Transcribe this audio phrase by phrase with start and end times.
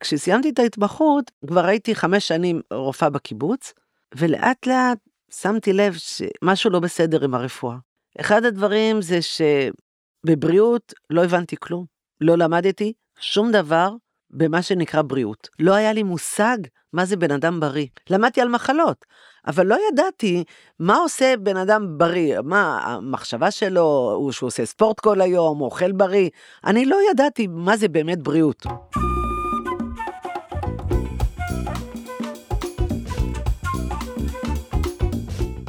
[0.00, 3.72] כשסיימתי את ההתמחות, כבר הייתי חמש שנים רופאה בקיבוץ,
[4.16, 4.98] ולאט לאט
[5.30, 7.76] שמתי לב שמשהו לא בסדר עם הרפואה.
[8.20, 11.84] אחד הדברים זה שבבריאות לא הבנתי כלום,
[12.20, 13.90] לא למדתי שום דבר
[14.30, 15.48] במה שנקרא בריאות.
[15.58, 16.58] לא היה לי מושג
[16.92, 17.86] מה זה בן אדם בריא.
[18.10, 19.04] למדתי על מחלות,
[19.46, 20.44] אבל לא ידעתי
[20.78, 25.66] מה עושה בן אדם בריא, מה המחשבה שלו, הוא שהוא עושה ספורט כל היום, הוא
[25.66, 26.28] אוכל בריא.
[26.64, 28.66] אני לא ידעתי מה זה באמת בריאות.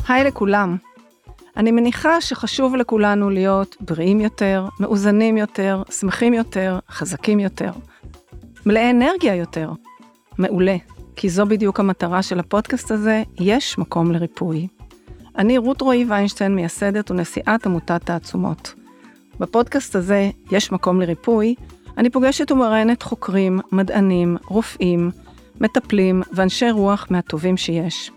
[0.10, 0.78] היי לכולם.
[1.58, 7.72] אני מניחה שחשוב לכולנו להיות בריאים יותר, מאוזנים יותר, שמחים יותר, חזקים יותר.
[8.66, 9.72] מלאי אנרגיה יותר.
[10.38, 10.76] מעולה,
[11.16, 14.68] כי זו בדיוק המטרה של הפודקאסט הזה, יש מקום לריפוי.
[15.38, 18.74] אני רות רועי ויינשטיין, מייסדת ונשיאת עמותת תעצומות.
[19.40, 21.56] בפודקאסט הזה, יש מקום לריפוי,
[21.98, 25.12] אני פוגשת ומראיינת חוקרים, מדענים, רופאים,
[25.62, 28.12] מטפלים ואנשי רוח מהטובים שיש.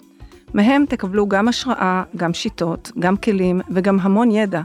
[0.55, 4.63] מהם תקבלו גם השראה, גם שיטות, גם כלים וגם המון ידע,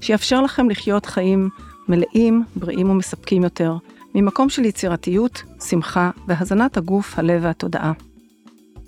[0.00, 1.48] שיאפשר לכם לחיות חיים
[1.88, 3.76] מלאים, בריאים ומספקים יותר,
[4.14, 7.92] ממקום של יצירתיות, שמחה והזנת הגוף, הלב והתודעה.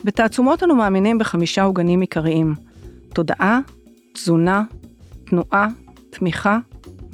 [0.04, 2.54] בתעצומות אנו מאמינים בחמישה עוגנים עיקריים
[3.14, 3.60] תודעה,
[4.14, 4.62] תזונה,
[5.24, 5.68] תנועה,
[6.10, 6.58] תמיכה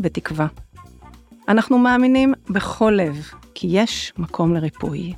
[0.00, 0.46] ותקווה.
[1.48, 5.14] אנחנו מאמינים בכל לב כי יש מקום לריפוי.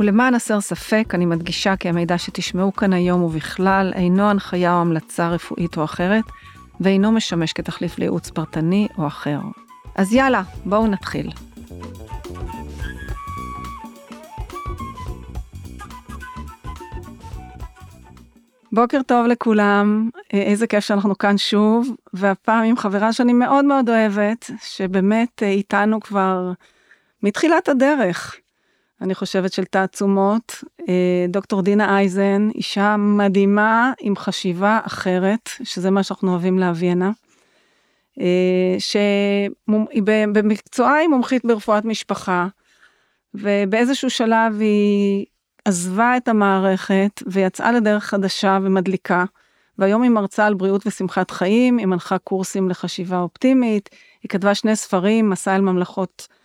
[0.00, 5.28] ולמען הסר ספק, אני מדגישה כי המידע שתשמעו כאן היום ובכלל אינו הנחיה או המלצה
[5.28, 6.24] רפואית או אחרת,
[6.80, 9.38] ואינו משמש כתחליף לייעוץ פרטני או אחר.
[9.94, 11.30] אז יאללה, בואו נתחיל.
[18.72, 24.50] בוקר טוב לכולם, איזה כיף שאנחנו כאן שוב, והפעם עם חברה שאני מאוד מאוד אוהבת,
[24.62, 26.52] שבאמת איתנו כבר
[27.22, 28.36] מתחילת הדרך.
[29.00, 30.64] אני חושבת של תעצומות,
[31.28, 37.10] דוקטור דינה אייזן, אישה מדהימה עם חשיבה אחרת, שזה מה שאנחנו אוהבים להביא הנה,
[39.68, 42.46] שבמקצועה היא מומחית ברפואת משפחה,
[43.34, 45.26] ובאיזשהו שלב היא
[45.64, 49.24] עזבה את המערכת ויצאה לדרך חדשה ומדליקה,
[49.78, 53.90] והיום היא מרצה על בריאות ושמחת חיים, היא מנחה קורסים לחשיבה אופטימית,
[54.22, 56.36] היא כתבה שני ספרים, מסע אל ממלכות אה,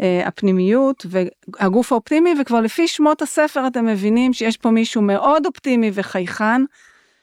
[0.00, 6.62] הפנימיות והגוף האופטימי, וכבר לפי שמות הספר אתם מבינים שיש פה מישהו מאוד אופטימי וחייכן,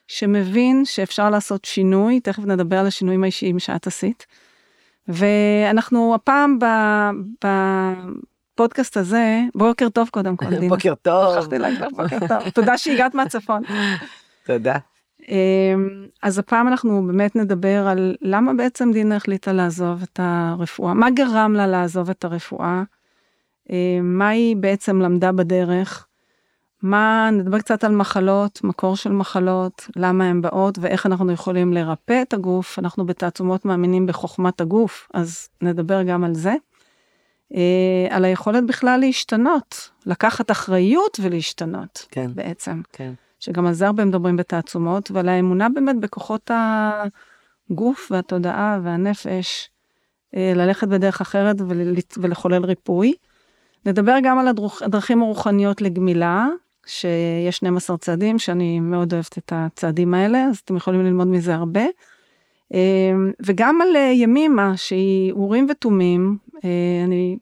[0.08, 4.26] שמבין שאפשר לעשות שינוי, תכף נדבר על השינויים האישיים שאת עשית.
[5.08, 6.66] ואנחנו הפעם ב,
[7.46, 7.48] ב,
[8.62, 10.76] הפודקאסט הזה, בוקר טוב קודם כל, דינה.
[10.76, 11.36] בוקר טוב.
[11.40, 12.50] שכחתי להגיד לך בוקר טוב.
[12.50, 13.64] תודה שהגעת מהצפון.
[14.46, 14.78] תודה.
[15.28, 21.10] אמ, אז הפעם אנחנו באמת נדבר על למה בעצם דינה החליטה לעזוב את הרפואה, מה
[21.10, 22.84] גרם לה לעזוב את הרפואה,
[23.70, 26.08] אמ, מה היא בעצם למדה בדרך,
[26.84, 32.22] מה, נדבר קצת על מחלות, מקור של מחלות, למה הן באות ואיך אנחנו יכולים לרפא
[32.22, 36.54] את הגוף, אנחנו בתעצומות מאמינים בחוכמת הגוף, אז נדבר גם על זה.
[37.56, 42.82] אה, על היכולת בכלל להשתנות, לקחת אחריות ולהשתנות כן, בעצם.
[42.94, 43.14] כן.
[43.42, 46.52] שגם על זה הרבה מדברים בתעצומות, ועל האמונה באמת בכוחות
[47.70, 49.70] הגוף והתודעה והנפש,
[50.36, 51.56] אה, ללכת בדרך אחרת
[52.18, 53.14] ולחולל ריפוי.
[53.86, 54.48] נדבר גם על
[54.82, 56.48] הדרכים הרוחניות לגמילה,
[56.86, 61.84] שיש 12 צעדים, שאני מאוד אוהבת את הצעדים האלה, אז אתם יכולים ללמוד מזה הרבה.
[62.74, 63.12] אה,
[63.46, 66.38] וגם על ימימה, שהיא אורים ותומים,
[67.06, 67.38] אני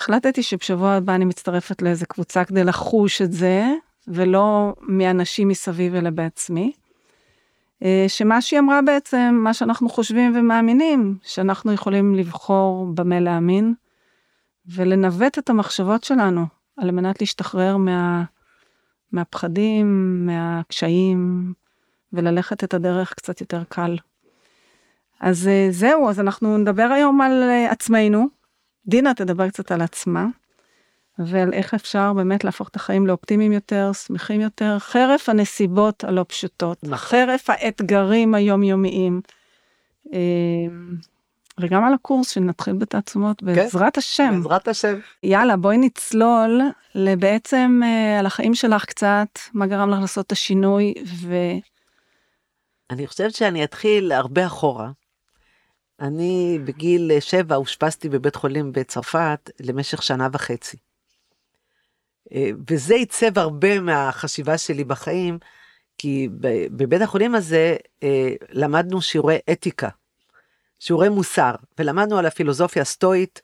[0.00, 3.66] החלטתי שבשבוע הבא אני מצטרפת לאיזה קבוצה כדי לחוש את זה,
[4.08, 6.72] ולא מאנשים מסביב אלא בעצמי.
[7.84, 13.74] אה, שמה שהיא אמרה בעצם, מה שאנחנו חושבים ומאמינים, שאנחנו יכולים לבחור במה להאמין,
[14.66, 16.46] ולנווט את המחשבות שלנו,
[16.76, 18.24] על מנת להשתחרר מה,
[19.12, 19.86] מהפחדים,
[20.26, 21.52] מהקשיים,
[22.12, 23.96] וללכת את הדרך קצת יותר קל.
[25.20, 28.28] אז אה, זהו, אז אנחנו נדבר היום על אה, עצמנו.
[28.86, 30.26] דינה תדבר קצת על עצמה,
[31.26, 36.78] ועל איך אפשר באמת להפוך את החיים לאופטימיים יותר, שמחים יותר, חרף הנסיבות הלא פשוטות,
[36.82, 36.96] נכון.
[36.96, 39.20] חרף האתגרים היומיומיים.
[40.12, 40.18] אה,
[41.60, 44.34] וגם על הקורס שנתחיל בתעצומות כן, בעזרת השם.
[44.42, 44.98] בעזרת השם.
[45.22, 46.60] יאללה בואי נצלול
[46.94, 47.80] לבעצם
[48.18, 51.34] על החיים שלך קצת, מה גרם לך לעשות את השינוי ו...
[52.90, 54.90] אני חושבת שאני אתחיל הרבה אחורה.
[56.00, 60.76] אני בגיל שבע אושפזתי בבית חולים בצרפת למשך שנה וחצי.
[62.34, 65.38] אה, וזה עיצב הרבה מהחשיבה שלי בחיים,
[65.98, 66.28] כי
[66.70, 69.88] בבית החולים הזה אה, למדנו שיעורי אתיקה,
[70.78, 73.42] שיעורי מוסר, ולמדנו על הפילוסופיה הסטואית,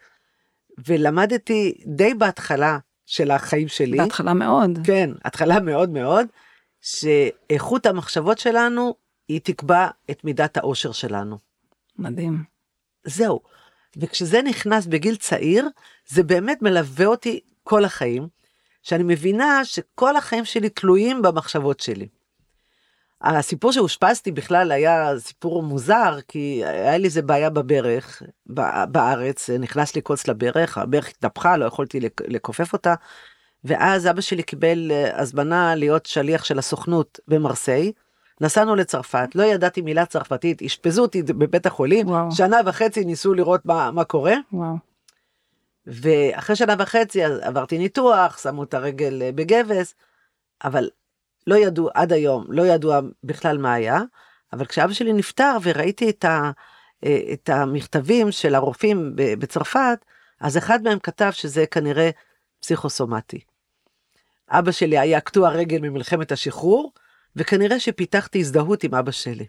[0.86, 3.98] ולמדתי די בהתחלה של החיים שלי.
[3.98, 4.78] בהתחלה מאוד.
[4.84, 6.26] כן, התחלה מאוד מאוד,
[6.80, 8.94] שאיכות המחשבות שלנו,
[9.28, 11.38] היא תקבע את מידת האושר שלנו.
[11.98, 12.44] מדהים.
[13.04, 13.40] זהו.
[13.96, 15.68] וכשזה נכנס בגיל צעיר,
[16.08, 18.28] זה באמת מלווה אותי כל החיים,
[18.86, 22.08] שאני מבינה שכל החיים שלי תלויים במחשבות שלי.
[23.20, 28.22] הסיפור שאושפזתי בכלל היה סיפור מוזר, כי היה לי איזה בעיה בברך,
[28.88, 32.94] בארץ, נכנס לי קוץ לברך, הברך התנפחה, לא יכולתי לכופף אותה,
[33.64, 37.92] ואז אבא שלי קיבל אה, הזמנה להיות שליח של הסוכנות במרסיי.
[38.40, 42.32] נסענו לצרפת, לא ידעתי מילה צרפתית, אשפזו אותי בבית החולים, וואו.
[42.32, 44.34] שנה וחצי ניסו לראות מה, מה קורה.
[44.52, 44.76] וואו.
[45.86, 49.94] ואחרי שנה וחצי עברתי ניתוח, שמו את הרגל אה, בגבס,
[50.64, 50.90] אבל
[51.46, 52.92] לא ידעו עד היום, לא ידעו
[53.24, 54.00] בכלל מה היה,
[54.52, 56.50] אבל כשאבא שלי נפטר וראיתי את, ה,
[57.04, 60.04] אה, את המכתבים של הרופאים בצרפת,
[60.40, 62.10] אז אחד מהם כתב שזה כנראה
[62.60, 63.40] פסיכוסומטי.
[64.50, 66.92] אבא שלי היה קטוע רגל ממלחמת השחרור,
[67.36, 69.46] וכנראה שפיתחתי הזדהות עם אבא שלי.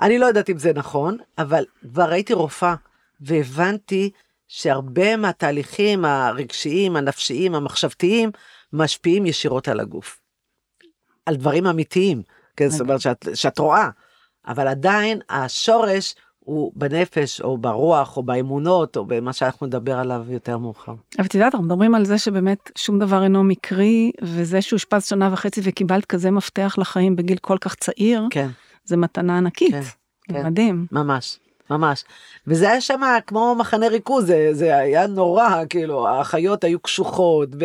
[0.00, 2.74] אני לא יודעת אם זה נכון, אבל כבר הייתי רופאה,
[3.20, 4.10] והבנתי
[4.48, 8.30] שהרבה מהתהליכים הרגשיים, הנפשיים, המחשבתיים,
[8.72, 10.20] משפיעים ישירות על הגוף.
[11.26, 12.22] על דברים אמיתיים,
[12.56, 13.88] כן, זאת אומרת שאת, שאת רואה,
[14.46, 20.58] אבל עדיין השורש הוא בנפש או ברוח או באמונות או במה שאנחנו נדבר עליו יותר
[20.58, 20.94] מאוחר.
[21.18, 25.30] אבל את יודעת, אנחנו מדברים על זה שבאמת שום דבר אינו מקרי, וזה שאושפז שנה
[25.32, 28.48] וחצי וקיבלת כזה מפתח לחיים בגיל כל כך צעיר, כן.
[28.84, 29.74] זה מתנה ענקית.
[29.74, 29.80] כן,
[30.28, 30.46] כן.
[30.46, 30.86] מדהים.
[30.92, 31.38] ממש.
[31.70, 32.04] ממש.
[32.46, 37.64] וזה היה שם כמו מחנה ריכוז, זה, זה היה נורא, כאילו, האחיות היו קשוחות, ו,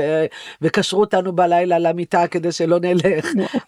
[0.61, 3.25] וקשרו אותנו בלילה למיטה כדי שלא נלך.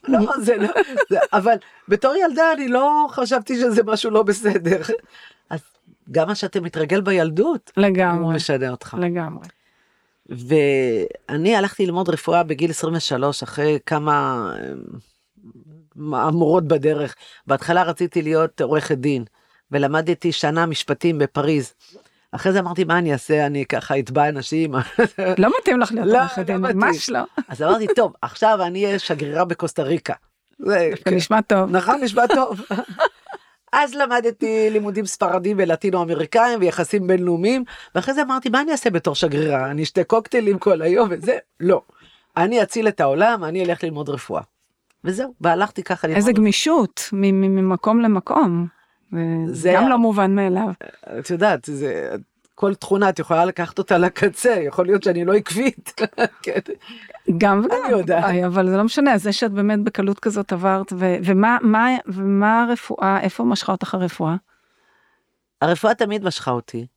[0.08, 0.68] לא, זה לא,
[1.10, 1.56] זה, אבל
[1.88, 4.82] בתור ילדה אני לא חשבתי שזה משהו לא בסדר.
[5.50, 5.60] אז
[6.12, 8.98] גם מה שאתה מתרגל בילדות, לגמרי, הוא משנה אותך.
[9.00, 9.48] לגמרי.
[10.30, 14.48] ואני הלכתי ללמוד רפואה בגיל 23, אחרי כמה
[15.96, 17.16] מהמורות בדרך.
[17.48, 19.24] בהתחלה רציתי להיות עורכת דין.
[19.74, 21.74] ולמדתי שנה משפטים בפריז.
[22.32, 24.76] אחרי זה אמרתי מה אני אעשה אני ככה אתבע אנשים.
[25.38, 27.20] לא מתאים לך להיות עורכת לא, דין, לא ממש לא.
[27.48, 30.14] אז אמרתי טוב עכשיו אני אהיה שגרירה בקוסטה ריקה.
[30.60, 31.14] זה כן.
[31.16, 31.70] נשמע טוב.
[31.70, 32.62] נכון נשמע טוב.
[33.74, 37.64] אז למדתי לימודים ספרדים ולטינו אמריקאים ויחסים בינלאומיים
[37.96, 41.82] ואחרי זה אמרתי מה אני אעשה בתור שגרירה אני אשתה קוקטיילים כל היום וזה לא.
[42.38, 44.42] אני אציל את העולם אני אלך ללמוד רפואה.
[45.04, 46.08] וזהו והלכתי ככה.
[46.08, 48.68] איזה גמישות ממקום למקום.
[49.46, 50.68] זה גם לא מובן מאליו.
[51.20, 52.16] את יודעת, זה,
[52.56, 56.02] כל תכונה את יכולה לקחת אותה לקצה, יכול להיות שאני לא עקבית.
[56.44, 56.60] כן.
[57.38, 61.88] גם וגם, אבל זה לא משנה, זה שאת באמת בקלות כזאת עברת, ו- ומה מה,
[62.08, 64.36] ומה הרפואה, איפה משכה אותך הרפואה?
[65.62, 66.88] הרפואה תמיד משכה אותי.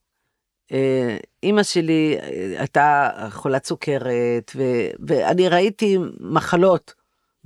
[1.43, 6.95] אימא שלי אה, הייתה חולת סוכרת, ו- ואני ראיתי מחלות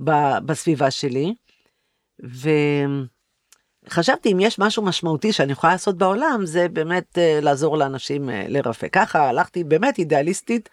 [0.03, 1.33] ב- בסביבה שלי,
[2.25, 2.49] ו...
[3.89, 8.31] חשבתי אם יש משהו משמעותי שאני יכולה לעשות בעולם זה באמת uh, לעזור לאנשים uh,
[8.47, 10.69] לרפא ככה הלכתי באמת אידיאליסטית.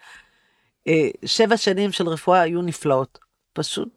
[0.89, 0.91] Uh,
[1.25, 3.19] שבע שנים של רפואה היו נפלאות
[3.53, 3.89] פשוט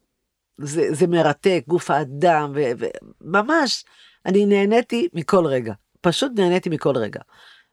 [0.59, 3.85] זה, זה מרתק גוף האדם וממש
[4.27, 5.73] אני נהניתי מכל רגע
[6.03, 7.21] פשוט נהניתי מכל רגע.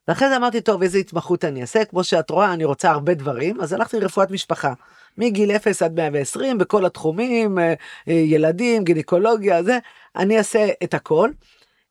[0.10, 3.62] ואחרי זה אמרתי טוב איזה התמחות אני אעשה כמו שאת רואה אני רוצה הרבה דברים
[3.62, 4.74] אז הלכתי לרפואת משפחה
[5.18, 7.58] מגיל 0 עד 120 בכל התחומים
[8.08, 9.80] ילדים גינקולוגיה זה
[10.16, 11.30] אני אעשה את הכל.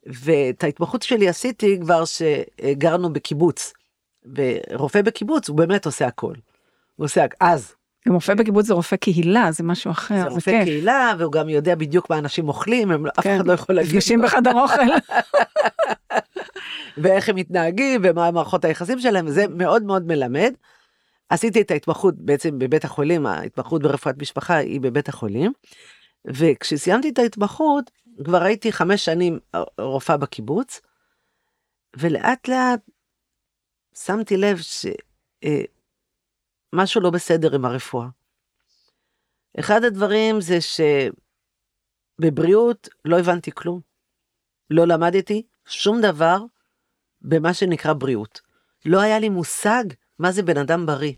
[0.06, 3.72] ואת ההתמחות שלי עשיתי כבר שגרנו בקיבוץ.
[4.36, 6.34] ורופא בקיבוץ הוא באמת עושה הכל.
[6.96, 7.74] הוא עושה אז.
[8.08, 10.64] גם רופא בקיבוץ זה רופא קהילה זה משהו אחר זה, זה רופא כיף.
[10.64, 13.08] קהילה והוא גם יודע בדיוק מה אנשים אוכלים הם, כן.
[13.08, 13.90] אף אחד לא יכול להגיד.
[13.90, 14.82] נפגשים בחדר אוכל.
[17.02, 20.54] ואיך הם מתנהגים ומה מערכות היחסים שלהם וזה מאוד מאוד מלמד.
[21.28, 25.52] עשיתי את ההתמחות בעצם בבית החולים ההתמחות ברפואת משפחה היא בבית החולים.
[26.26, 27.90] וכשסיימתי את ההתמחות
[28.24, 29.38] כבר הייתי חמש שנים
[29.78, 30.80] רופאה בקיבוץ,
[31.96, 32.80] ולאט לאט
[33.94, 34.98] שמתי לב שמשהו
[37.00, 38.08] אה, לא בסדר עם הרפואה.
[39.60, 40.58] אחד הדברים זה
[42.20, 43.80] שבבריאות לא הבנתי כלום.
[44.70, 46.38] לא למדתי שום דבר
[47.22, 48.40] במה שנקרא בריאות.
[48.86, 49.84] לא היה לי מושג
[50.18, 51.12] מה זה בן אדם בריא.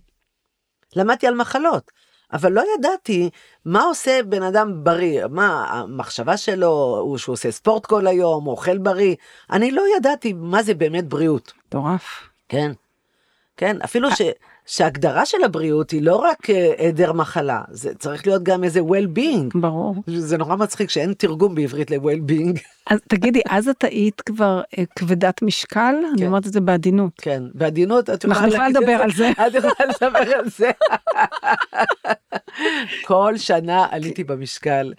[0.97, 1.90] למדתי על מחלות,
[2.33, 3.30] אבל לא ידעתי
[3.64, 8.52] מה עושה בן אדם בריא, מה המחשבה שלו, הוא שהוא עושה ספורט כל היום, הוא
[8.52, 9.14] אוכל בריא,
[9.50, 11.52] אני לא ידעתי מה זה באמת בריאות.
[11.66, 12.28] מטורף.
[12.49, 12.73] כן,
[13.57, 14.23] כן, אפילו ש,
[14.70, 19.60] שההגדרה של הבריאות היא לא רק אה, היעדר מחלה, זה צריך להיות גם איזה well-being.
[19.60, 19.94] ברור.
[20.06, 22.60] זה נורא מצחיק שאין תרגום בעברית ל-well-being.
[22.90, 25.94] אז תגידי, אז את היית כבר אה, כבדת משקל?
[26.14, 27.12] אני אומרת את זה בעדינות.
[27.16, 29.30] כן, בעדינות את יכולה אנחנו יכולה לדבר על זה.
[29.46, 30.70] את יכולה לדבר על זה.
[33.06, 34.92] כל שנה עליתי במשקל.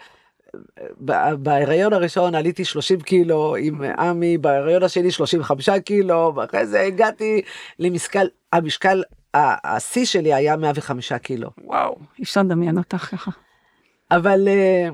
[1.38, 7.42] בהיריון הראשון עליתי 30 קילו עם עמי, בהיריון השני 35 קילו, ואחרי זה הגעתי
[7.80, 11.50] למשקל, המשקל, השיא שלי היה 105 קילו.
[11.64, 13.32] וואו, אי אפשר לדמיין אותך ככה.
[14.12, 14.90] אבל אה,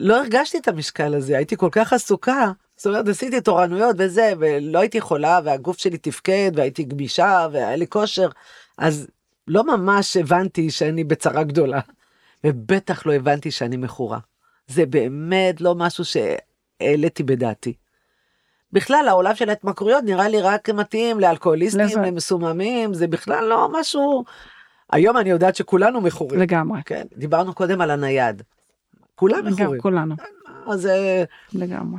[0.00, 2.52] לא הרגשתי את המשקל הזה, הייתי כל כך עסוקה.
[2.76, 7.86] זאת אומרת, עשיתי תורנויות וזה, ולא הייתי יכולה, והגוף שלי תפקד, והייתי גמישה, והיה לי
[7.86, 8.28] כושר,
[8.78, 9.06] אז
[9.48, 11.80] לא ממש הבנתי שאני בצרה גדולה,
[12.44, 14.18] ובטח לא הבנתי שאני מכורה.
[14.66, 17.74] זה באמת לא משהו שהעליתי בדעתי.
[18.76, 22.00] בכלל, העולם של ההתמכרויות נראה לי רק מתאים לאלכוהוליסטים, לזה.
[22.00, 24.24] למסוממים, זה בכלל לא משהו...
[24.92, 26.40] היום אני יודעת שכולנו מכורים.
[26.40, 26.80] לגמרי.
[26.84, 28.42] כן, דיברנו קודם על הנייד.
[29.14, 29.80] כולם מכורים.
[29.80, 30.14] כולנו,
[30.66, 31.98] אז, אה, לגמרי.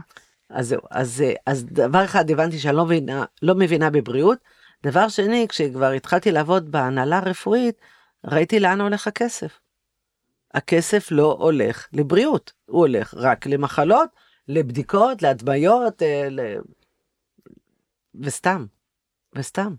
[0.49, 4.37] אז זהו, אז, אה, אז דבר אחד הבנתי שאני לא מבינה, לא מבינה בבריאות.
[4.83, 7.75] דבר שני, כשכבר התחלתי לעבוד בהנהלה הרפואית,
[8.25, 9.59] ראיתי לאן הולך הכסף.
[10.53, 14.09] הכסף לא הולך לבריאות, הוא הולך רק למחלות,
[14.47, 16.39] לבדיקות, להדמיות, אה, ל...
[18.15, 18.65] וסתם,
[19.35, 19.75] וסתם.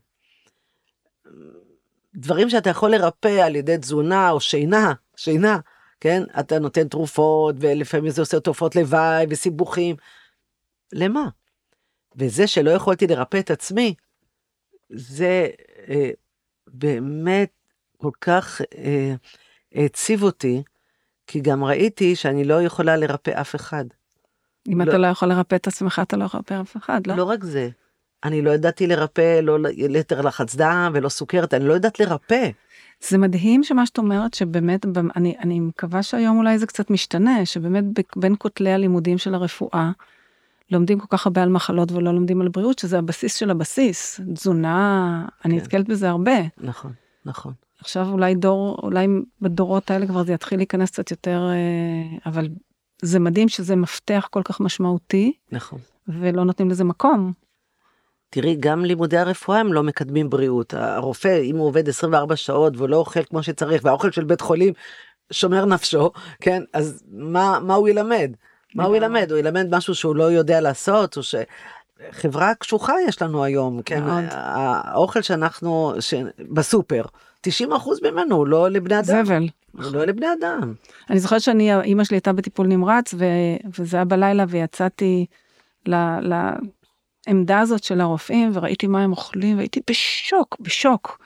[2.14, 5.58] דברים שאתה יכול לרפא על ידי תזונה או שינה, שינה,
[6.00, 6.22] כן?
[6.40, 9.96] אתה נותן תרופות, ולפעמים זה עושה תופעות לוואי וסיבוכים.
[10.92, 11.28] למה?
[12.16, 13.94] וזה שלא יכולתי לרפא את עצמי,
[14.90, 15.48] זה
[15.88, 16.10] אה,
[16.66, 17.50] באמת
[17.96, 19.14] כל כך אה,
[19.72, 20.62] העציב אותי,
[21.26, 23.84] כי גם ראיתי שאני לא יכולה לרפא אף אחד.
[24.72, 24.90] אם לא.
[24.90, 27.16] אתה לא יכול לרפא את עצמך, אתה לא יכול לרפא אף אחד, לא?
[27.16, 27.68] לא רק זה,
[28.24, 32.50] אני לא ידעתי לרפא לא יתר לחץ דם ולא סוכרת, אני לא יודעת לרפא.
[33.00, 37.84] זה מדהים שמה שאת אומרת שבאמת אני אני מקווה שהיום אולי זה קצת משתנה שבאמת
[38.16, 39.90] בין כותלי הלימודים של הרפואה
[40.70, 45.26] לומדים כל כך הרבה על מחלות ולא לומדים על בריאות שזה הבסיס של הבסיס תזונה
[45.44, 45.60] אני כן.
[45.60, 46.92] נתקלת בזה הרבה נכון,
[47.24, 47.52] נכון.
[47.80, 49.06] עכשיו אולי דור אולי
[49.40, 52.48] בדורות האלה כבר זה יתחיל להיכנס קצת יותר אה, אבל
[53.02, 55.78] זה מדהים שזה מפתח כל כך משמעותי נכון.
[56.08, 57.32] ולא נותנים לזה מקום.
[58.30, 60.74] תראי, גם לימודי הרפואה הם לא מקדמים בריאות.
[60.74, 64.72] הרופא, אם הוא עובד 24 שעות והוא לא אוכל כמו שצריך, והאוכל של בית חולים
[65.30, 68.30] שומר נפשו, כן, אז מה, מה הוא ילמד?
[68.74, 68.96] מה הוא.
[68.96, 69.30] ילמד?
[69.30, 71.34] הוא ילמד משהו שהוא לא יודע לעשות, או ש...
[72.10, 74.24] חברה קשוחה יש לנו היום, כן, מאוד.
[74.30, 76.14] האוכל שאנחנו, ש...
[76.38, 77.02] בסופר,
[77.48, 79.48] 90 אחוז ממנו הוא לא לבני אדם, זבל.
[79.72, 80.74] הוא לא לבני אדם.
[81.10, 83.24] אני זוכרת שאני, אימא שלי הייתה בטיפול נמרץ, ו,
[83.78, 85.26] וזה היה בלילה, ויצאתי
[85.86, 85.94] ל,
[87.26, 91.18] לעמדה הזאת של הרופאים, וראיתי מה הם אוכלים, והייתי בשוק, בשוק.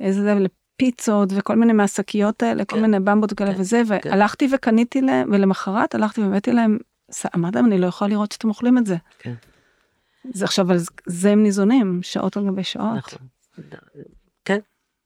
[0.00, 0.34] איזה זה,
[0.76, 2.82] פיצות וכל מיני מהשקיות האלה, כל כן.
[2.82, 4.08] מיני במבות כאלה כן, וזה, כן.
[4.10, 6.78] והלכתי וקניתי להם, ולמחרת הלכתי והבאתי להם,
[7.34, 8.96] אמרתי להם, אני לא יכולה לראות שאתם אוכלים את זה.
[9.18, 9.34] כן.
[10.32, 12.96] זה עכשיו, על זה הם ניזונים, שעות על גבי שעות.
[12.96, 13.18] נכון.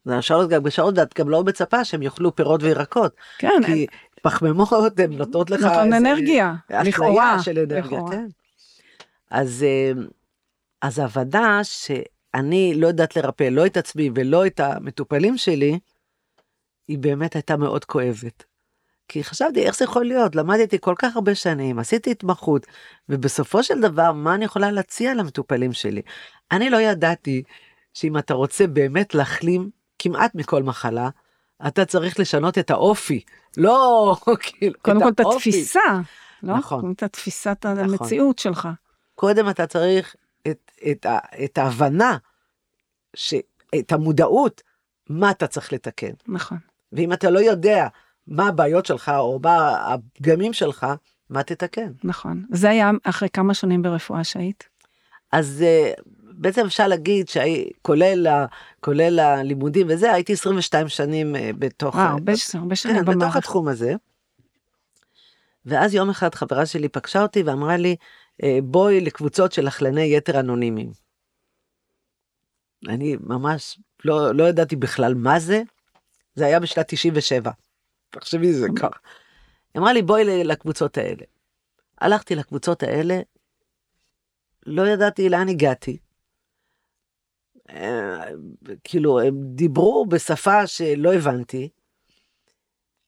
[0.04, 3.16] זה השעות גם בשעות, ואת גם לא מצפה שהם יאכלו פירות וירקות.
[3.38, 3.86] כן, כי
[4.22, 7.42] פחמימות הן נותנות לך איזה אנרגיה, לכאורה.
[7.42, 8.10] של אנרגיה, לכאורה.
[8.10, 8.26] כן.
[9.30, 9.92] אז, אה,
[10.82, 15.78] אז ההבנה שאני לא יודעת לרפא לא את עצמי ולא את המטופלים שלי,
[16.88, 18.44] היא באמת הייתה מאוד כואבת.
[19.08, 22.66] כי חשבתי איך זה יכול להיות, למדתי כל כך הרבה שנים, עשיתי התמחות,
[23.08, 26.02] ובסופו של דבר מה אני יכולה להציע למטופלים שלי?
[26.52, 27.42] אני לא ידעתי
[27.94, 29.70] שאם אתה רוצה באמת להחלים
[30.02, 31.08] כמעט מכל מחלה,
[31.66, 33.20] אתה צריך לשנות את האופי,
[33.56, 35.20] לא כאילו, קודם כל את.
[35.20, 35.80] התפיסה,
[36.42, 36.56] לא?
[36.56, 36.92] נכון.
[36.92, 38.68] את תפיסת המציאות שלך.
[39.14, 40.16] קודם אתה צריך
[40.48, 41.06] את, את,
[41.44, 42.16] את ההבנה,
[43.14, 43.34] ש,
[43.78, 44.62] את המודעות,
[45.08, 46.12] מה אתה צריך לתקן.
[46.28, 46.58] נכון.
[46.92, 47.88] ואם אתה לא יודע
[48.26, 50.86] מה הבעיות שלך או מה הפגמים שלך,
[51.30, 51.92] מה תתקן.
[52.04, 52.44] נכון.
[52.50, 54.68] זה היה אחרי כמה שנים ברפואה שהיית?
[55.32, 55.92] אז אה,
[56.42, 58.46] בעצם אפשר להגיד שכולל ה-
[58.80, 63.36] כולל הלימודים וזה, הייתי 22 שנים אה, בתוך, וואו, אה, הרבה הרבה שנים כן, בתוך.
[63.36, 63.94] התחום הזה.
[65.66, 67.96] ואז יום אחד חברה שלי פגשה אותי ואמרה לי,
[68.42, 70.92] "אה, בואי לקבוצות של אכלני יתר אנונימיים.
[72.88, 75.62] אני ממש לא, לא ידעתי בכלל מה זה,
[76.34, 77.50] זה היה בשנת 97.
[78.10, 78.96] תחשבי זה ככה.
[79.74, 81.24] היא אמרה לי, בואי לקבוצות האלה.
[82.00, 83.20] הלכתי לקבוצות האלה,
[84.66, 85.98] לא ידעתי לאן הגעתי.
[87.70, 88.24] אה,
[88.84, 91.68] כאילו, הם דיברו בשפה שלא הבנתי,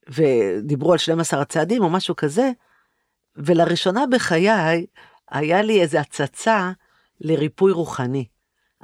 [0.09, 2.51] ודיברו על 12 הצעדים או משהו כזה,
[3.37, 4.49] ולראשונה בחיי
[5.31, 6.73] היה לי איזו הצצה
[7.21, 8.25] לריפוי רוחני.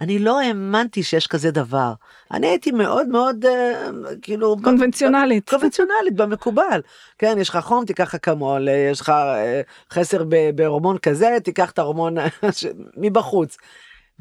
[0.01, 1.93] אני לא האמנתי שיש כזה דבר.
[2.31, 3.91] אני הייתי מאוד מאוד אה,
[4.23, 5.51] כאילו קונבנציונלית.
[5.51, 6.81] קונבנציונלית במקובל.
[7.19, 9.61] כן יש לך חום תיקח אקמול אה, יש לך אה,
[9.93, 10.25] חסר
[10.55, 12.15] בהורמון כזה תיקח את ההורמון
[13.03, 13.57] מבחוץ.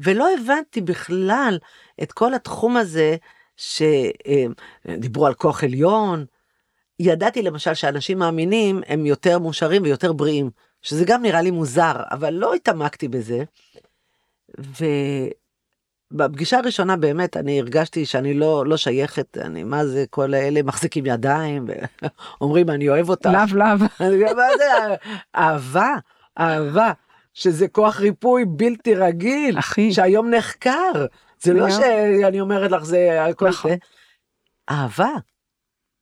[0.00, 1.58] ולא הבנתי בכלל
[2.02, 3.16] את כל התחום הזה
[3.56, 6.24] שדיברו על כוח עליון.
[7.00, 10.50] ידעתי למשל שאנשים מאמינים הם יותר מאושרים ויותר בריאים
[10.82, 13.44] שזה גם נראה לי מוזר אבל לא התעמקתי בזה.
[16.12, 21.06] ובפגישה הראשונה באמת אני הרגשתי שאני לא לא שייכת אני מה זה כל אלה מחזיקים
[21.06, 21.66] ידיים
[22.40, 23.30] ואומרים אני אוהב אותך.
[23.32, 23.86] לאו לאו.
[25.36, 25.94] אהבה
[26.38, 26.92] אהבה
[27.34, 29.92] שזה כוח ריפוי בלתי רגיל אחי.
[29.92, 31.06] שהיום נחקר
[31.40, 31.70] זה לא.
[31.70, 33.70] שאני אומרת לך זה הכל נכון.
[33.70, 33.76] זה.
[34.70, 35.10] אהבה.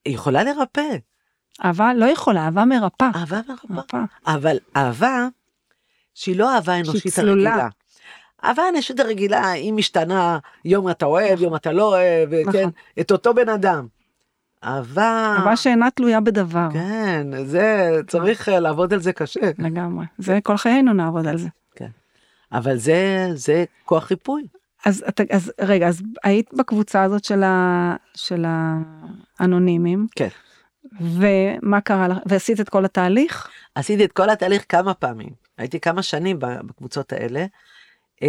[0.04, 0.96] היא יכולה לרפא
[1.64, 3.10] אהבה לא יכולה, אהבה מרפאה.
[3.16, 3.98] אהבה מרפא.
[4.26, 5.28] אבל אהבה
[6.14, 7.18] שהיא לא אהבה אנושית.
[7.18, 7.68] הרגילה.
[8.44, 12.70] אהבה אנושית הרגילה היא משתנה יום אתה אוהב יום אתה לא אוהב כן נכון.
[13.00, 13.86] את אותו בן אדם.
[14.64, 16.68] אהבה אהבה שאינה תלויה בדבר.
[16.72, 20.06] כן זה צריך אה, לעבוד על זה קשה לגמרי.
[20.18, 21.48] זה כל חיינו נעבוד על זה.
[22.52, 24.46] אבל זה זה כוח ריפוי.
[24.84, 28.44] אז, אז רגע, אז היית בקבוצה הזאת של, ה, של
[29.38, 30.28] האנונימים, כן.
[31.00, 32.18] ומה קרה לך?
[32.26, 33.48] ועשית את כל התהליך?
[33.74, 37.46] עשיתי את כל התהליך כמה פעמים הייתי כמה שנים בקבוצות האלה.
[38.16, 38.24] Uh,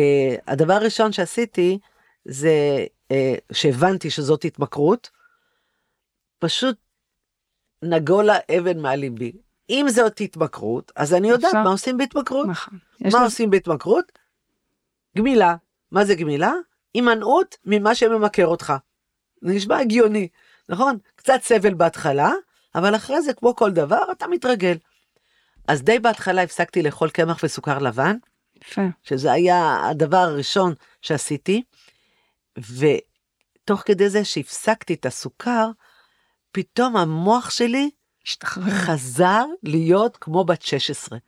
[0.48, 1.80] הדבר הראשון שעשיתי
[2.26, 3.14] זה uh,
[3.52, 5.10] שהבנתי שזאת התמכרות.
[6.40, 6.78] פשוט
[7.82, 9.32] נגו לה אבן מהליבי.
[9.70, 11.64] אם זאת התמכרות אז אני יודעת אפשר.
[11.64, 12.48] מה עושים בהתמכרות.
[12.48, 12.80] נכון.
[13.02, 14.12] מה לזה- עושים בהתמכרות?
[15.18, 15.56] גמילה.
[15.92, 16.54] מה זה גמילה?
[16.94, 18.74] הימנעות ממה שממכר אותך.
[19.42, 20.28] זה נשמע הגיוני,
[20.70, 20.98] נכון?
[21.16, 22.32] קצת סבל בהתחלה,
[22.76, 24.78] אבל אחרי זה כמו כל דבר אתה מתרגל.
[25.68, 28.16] אז די בהתחלה הפסקתי לאכול קמח וסוכר לבן,
[28.62, 28.82] יפה.
[29.04, 31.64] שזה היה הדבר הראשון שעשיתי,
[32.58, 35.70] ותוך כדי זה שהפסקתי את הסוכר,
[36.52, 37.90] פתאום המוח שלי
[38.28, 38.70] השתחרר.
[38.70, 41.20] חזר להיות כמו בת 16.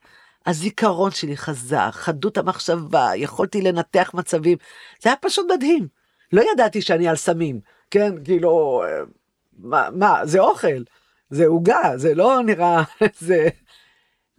[0.45, 4.57] הזיכרון שלי חזר, חדות המחשבה, יכולתי לנתח מצבים,
[5.01, 5.87] זה היה פשוט מדהים.
[6.33, 7.59] לא ידעתי שאני על סמים,
[7.91, 9.01] כן, כאילו, אה,
[9.57, 10.83] מה, מה זה אוכל,
[11.29, 12.83] זה עוגה, זה לא נראה,
[13.19, 13.49] זה...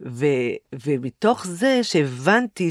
[0.05, 0.25] ו,
[0.85, 2.69] ומתוך זה שהבנתי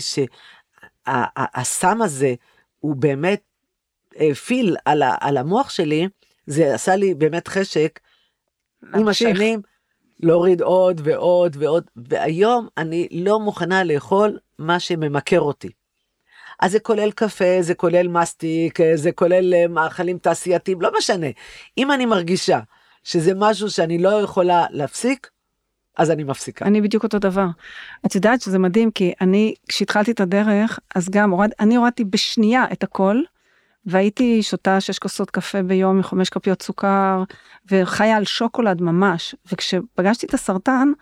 [1.07, 2.35] שהסם הזה
[2.79, 3.43] הוא באמת
[4.17, 6.09] הפעיל על, ה, על המוח שלי,
[6.47, 8.01] זה עשה לי באמת חשק
[8.95, 9.09] עם.
[9.09, 9.63] השנים
[10.21, 15.69] להוריד עוד ועוד ועוד, והיום אני לא מוכנה לאכול מה שממכר אותי.
[16.61, 21.27] אז זה כולל קפה, זה כולל מסטיק, זה כולל אה, מאכלים תעשייתיים, לא משנה.
[21.79, 22.61] אם אני מרגישה
[23.05, 25.31] שזה משהו שאני לא יכולה להפסיק,
[25.97, 26.65] אז אני מפסיקה.
[26.65, 27.47] אני בדיוק אותו דבר.
[28.07, 32.65] את יודעת שזה מדהים כי אני כשהתחלתי את הדרך אז גם הורד, אני הורדתי בשנייה
[32.73, 33.23] את הכל
[33.87, 37.23] והייתי שותה שש כוסות קפה ביום עם חמש כפיות סוכר
[37.71, 40.93] וחיה על שוקולד ממש וכשפגשתי את הסרטן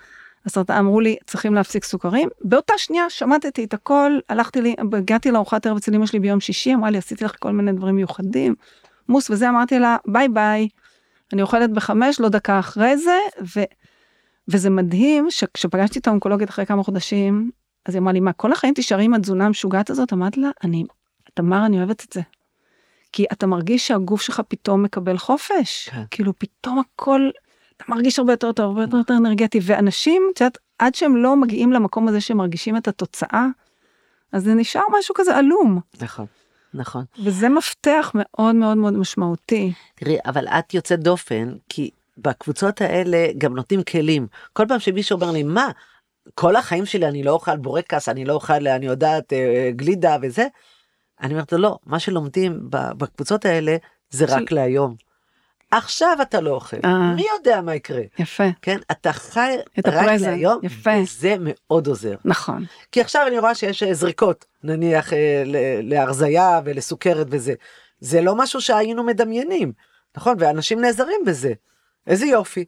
[0.46, 5.66] הסרטן אמרו לי צריכים להפסיק סוכרים באותה שנייה שמטתי את הכל הלכתי לי הגעתי לארוחת
[5.66, 8.54] ערב אצל אמא שלי ביום שישי אמרה לי עשיתי לך כל מיני דברים מיוחדים
[9.08, 10.68] מוס וזה אמרתי לה ביי ביי
[11.32, 13.18] אני אוכלת בחמש לא דקה אחרי זה
[13.56, 13.60] ו...
[14.48, 17.50] וזה מדהים שכשפגשתי את האונקולוגית אחרי כמה חודשים,
[17.86, 20.12] אז היא אמרה לי, מה, כל החיים תישארי עם התזונה המשוגעת הזאת?
[20.12, 20.84] אמרתי לה, אני,
[21.34, 22.20] תמר, אני אוהבת את זה.
[23.12, 25.88] כי אתה מרגיש שהגוף שלך פתאום מקבל חופש.
[25.88, 26.02] כן.
[26.10, 27.30] כאילו, פתאום הכל,
[27.76, 29.60] אתה מרגיש הרבה יותר טוב, הרבה יותר, יותר אנרגטי.
[29.62, 33.46] ואנשים, את יודעת, עד שהם לא מגיעים למקום הזה שהם מרגישים את התוצאה,
[34.32, 35.80] אז זה נשאר משהו כזה עלום.
[36.00, 36.26] נכון,
[36.74, 37.04] נכון.
[37.24, 39.72] וזה מפתח מאוד מאוד מאוד משמעותי.
[39.94, 44.26] תראי, אבל את יוצאת דופן, כי בקבוצות האלה גם נותנים כלים.
[44.52, 45.68] כל פעם שמישהו אומר לי, מה,
[46.34, 50.46] כל החיים שלי אני לא אוכל בורקס, אני לא אוכל, אני יודעת, אה, גלידה וזה,
[51.22, 53.76] אני אומרת לו, לא, מה שלומדים בקבוצות האלה
[54.10, 54.94] זה של- רק להיום.
[55.70, 57.14] עכשיו אתה לא אוכל, אה.
[57.14, 58.78] מי יודע מה יקרה, יפה, כן?
[58.90, 60.90] אתה חי את רק הפרזנט, להיום, יפה.
[61.02, 62.14] וזה מאוד עוזר.
[62.24, 62.64] נכון.
[62.92, 65.56] כי עכשיו אני רואה שיש אה, זריקות, נניח אה, ל-
[65.94, 67.54] להרזייה ולסוכרת וזה.
[68.00, 69.72] זה לא משהו שהיינו מדמיינים,
[70.16, 70.36] נכון?
[70.38, 71.52] ואנשים נעזרים בזה.
[72.06, 72.64] איזה יופי.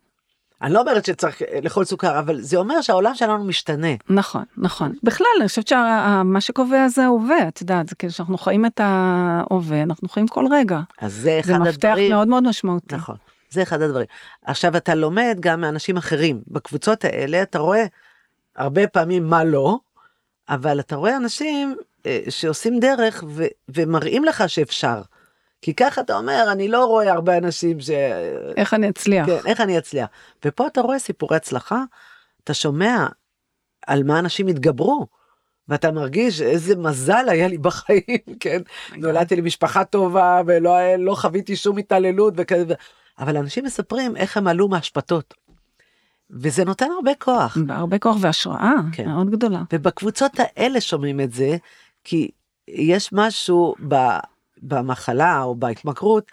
[0.62, 3.88] אני לא אומרת שצריך אה, לאכול סוכר, אבל זה אומר שהעולם שלנו משתנה.
[4.11, 4.92] נכון, נכון.
[5.03, 9.83] בכלל, אני חושבת שמה שקובע זה ההווה, את יודעת, זה כאילו שאנחנו חיים את ההווה,
[9.83, 10.81] אנחנו חיים כל רגע.
[11.01, 12.12] אז זה אחד זה מפתח הדברים.
[12.12, 12.94] מאוד מאוד משמעותי.
[12.96, 13.16] נכון,
[13.51, 14.07] זה אחד הדברים.
[14.44, 16.42] עכשיו אתה לומד גם מאנשים אחרים.
[16.48, 17.85] בקבוצות האלה אתה רואה
[18.57, 19.79] הרבה פעמים מה לא,
[20.48, 25.03] אבל אתה רואה אנשים אה, שעושים דרך ו- ומראים לך שאפשר.
[25.62, 27.90] כי ככה אתה אומר, אני לא רואה הרבה אנשים ש...
[28.57, 29.27] איך אני אצליח?
[29.27, 30.09] כן, איך אני אצליח?
[30.44, 31.83] ופה אתה רואה סיפורי הצלחה,
[32.44, 33.07] אתה שומע
[33.87, 35.07] על מה אנשים התגברו,
[35.68, 38.62] ואתה מרגיש איזה מזל היה לי בחיים, כן?
[38.96, 42.75] נולדתי למשפחה טובה ולא לא חוויתי שום התעללות וכזה,
[43.18, 45.35] אבל אנשים מספרים איך הם עלו מהשפתות.
[46.31, 47.57] וזה נותן הרבה כוח.
[47.68, 49.09] הרבה כוח והשראה כן.
[49.09, 49.62] מאוד גדולה.
[49.72, 51.57] ובקבוצות האלה שומעים את זה,
[52.05, 52.31] כי
[52.68, 53.94] יש משהו ב,
[54.62, 56.33] במחלה או בהתמכרות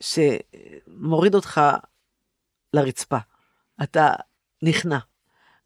[0.00, 1.60] שמוריד אותך
[2.72, 3.18] לרצפה.
[3.82, 4.12] אתה
[4.62, 4.98] נכנע.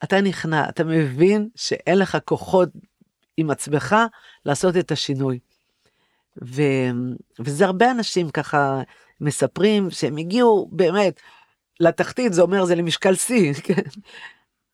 [0.04, 2.68] אתה נכנע, אתה מבין שאין לך כוחות
[3.37, 3.96] עם עצמך
[4.44, 5.38] לעשות את השינוי.
[6.44, 6.62] ו...
[7.38, 8.82] וזה הרבה אנשים ככה
[9.20, 11.20] מספרים שהם הגיעו באמת
[11.80, 13.82] לתחתית, זה אומר זה למשקל שיא, כן?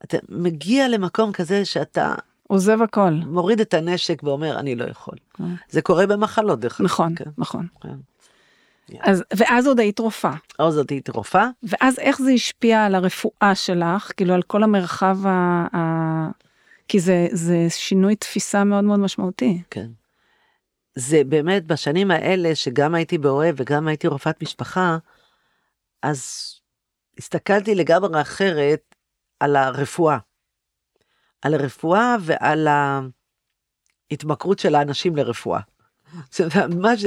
[0.05, 2.15] אתה מגיע למקום כזה שאתה...
[2.55, 3.11] עוזב הכל.
[3.27, 5.15] מוריד את הנשק ואומר אני לא יכול.
[5.35, 5.45] כן.
[5.69, 6.87] זה קורה במחלות דרך אגב.
[6.87, 7.31] נכון, כן.
[7.39, 7.67] נכון.
[7.81, 7.95] כן.
[9.01, 10.35] אז ואז עוד היית רופאה.
[10.59, 11.49] אז עוד הייתי רופאה.
[11.63, 15.67] ואז איך זה השפיע על הרפואה שלך, כאילו על כל המרחב ה...
[15.77, 16.31] ה...
[16.89, 19.63] כי זה, זה שינוי תפיסה מאוד מאוד משמעותי.
[19.71, 19.87] כן.
[20.95, 24.99] זה באמת בשנים האלה שגם הייתי באוהב וגם הייתי רופאת משפחה,
[26.03, 26.51] אז
[27.19, 28.95] הסתכלתי לגמרי אחרת
[29.41, 30.19] על הרפואה.
[31.45, 32.69] על הרפואה ועל
[34.11, 35.61] ההתמכרות של האנשים לרפואה.
[36.77, 37.05] מה ש...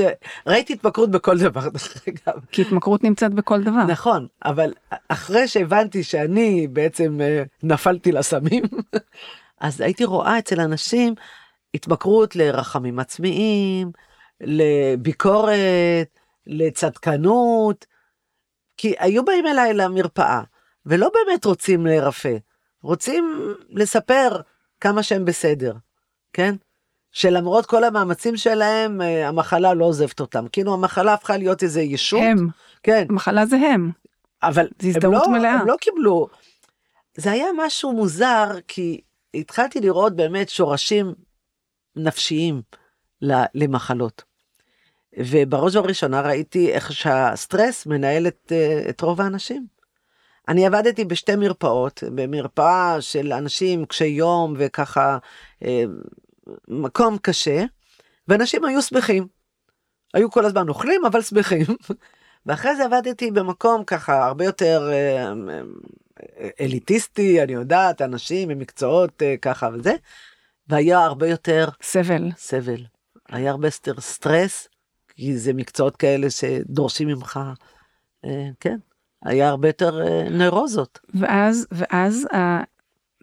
[0.48, 2.40] ראיתי התמכרות בכל דבר, דרך אגב.
[2.52, 3.84] כי התמכרות נמצאת בכל דבר.
[3.84, 4.74] נכון, אבל
[5.08, 8.64] אחרי שהבנתי שאני בעצם אה, נפלתי לסמים,
[9.62, 11.16] אז הייתי רואה אצל אנשים
[11.74, 13.92] התמכרות לרחמים עצמיים,
[14.42, 17.86] לביקורת, לצדקנות,
[18.78, 20.42] כי היו באים אליי למרפאה,
[20.86, 22.38] ולא באמת רוצים להירפא,
[22.84, 24.42] רוצים לספר
[24.82, 25.74] כמה שהם בסדר,
[26.34, 26.56] כן?
[27.12, 30.46] שלמרות כל המאמצים שלהם, אה, המחלה לא עוזבת אותם.
[30.52, 32.22] כאילו המחלה הפכה להיות איזה ישות.
[32.24, 32.48] הם.
[32.84, 33.06] כן.
[33.10, 33.92] המחלה זה הם.
[34.44, 35.54] אבל זה הזדמנות הם לא, מלאה.
[35.54, 36.28] הם לא קיבלו.
[37.16, 39.02] זה היה משהו מוזר, כי
[39.34, 41.14] התחלתי לראות באמת שורשים
[41.96, 42.62] נפשיים
[43.56, 44.24] למחלות.
[45.18, 49.68] ובראש ובראשונה ראיתי איך שהסטרס מנהל את, אה, את רוב האנשים.
[50.48, 55.18] אני עבדתי בשתי מרפאות, במרפאה של אנשים קשי יום וככה
[55.64, 55.84] אה,
[56.68, 57.66] מקום קשה,
[58.28, 59.28] ואנשים היו שמחים.
[60.14, 61.66] היו כל הזמן אוכלים, אבל שמחים.
[62.46, 65.34] ואחרי זה עבדתי במקום ככה הרבה יותר אה,
[66.60, 69.96] אליטיסטי, אני יודעת, אנשים עם מקצועות ככה וזה,
[70.68, 71.70] והיה הרבה יותר...
[71.82, 72.32] סבל.
[72.38, 72.86] סבל.
[73.30, 74.68] היה הרבה יותר סטרס,
[75.10, 77.40] כי זה מקצועות כאלה שדורשים ממך,
[78.26, 78.78] אה, כן,
[79.24, 81.00] היה הרבה יותר אה, נוירוזות.
[81.14, 82.64] ואז, ואז אה,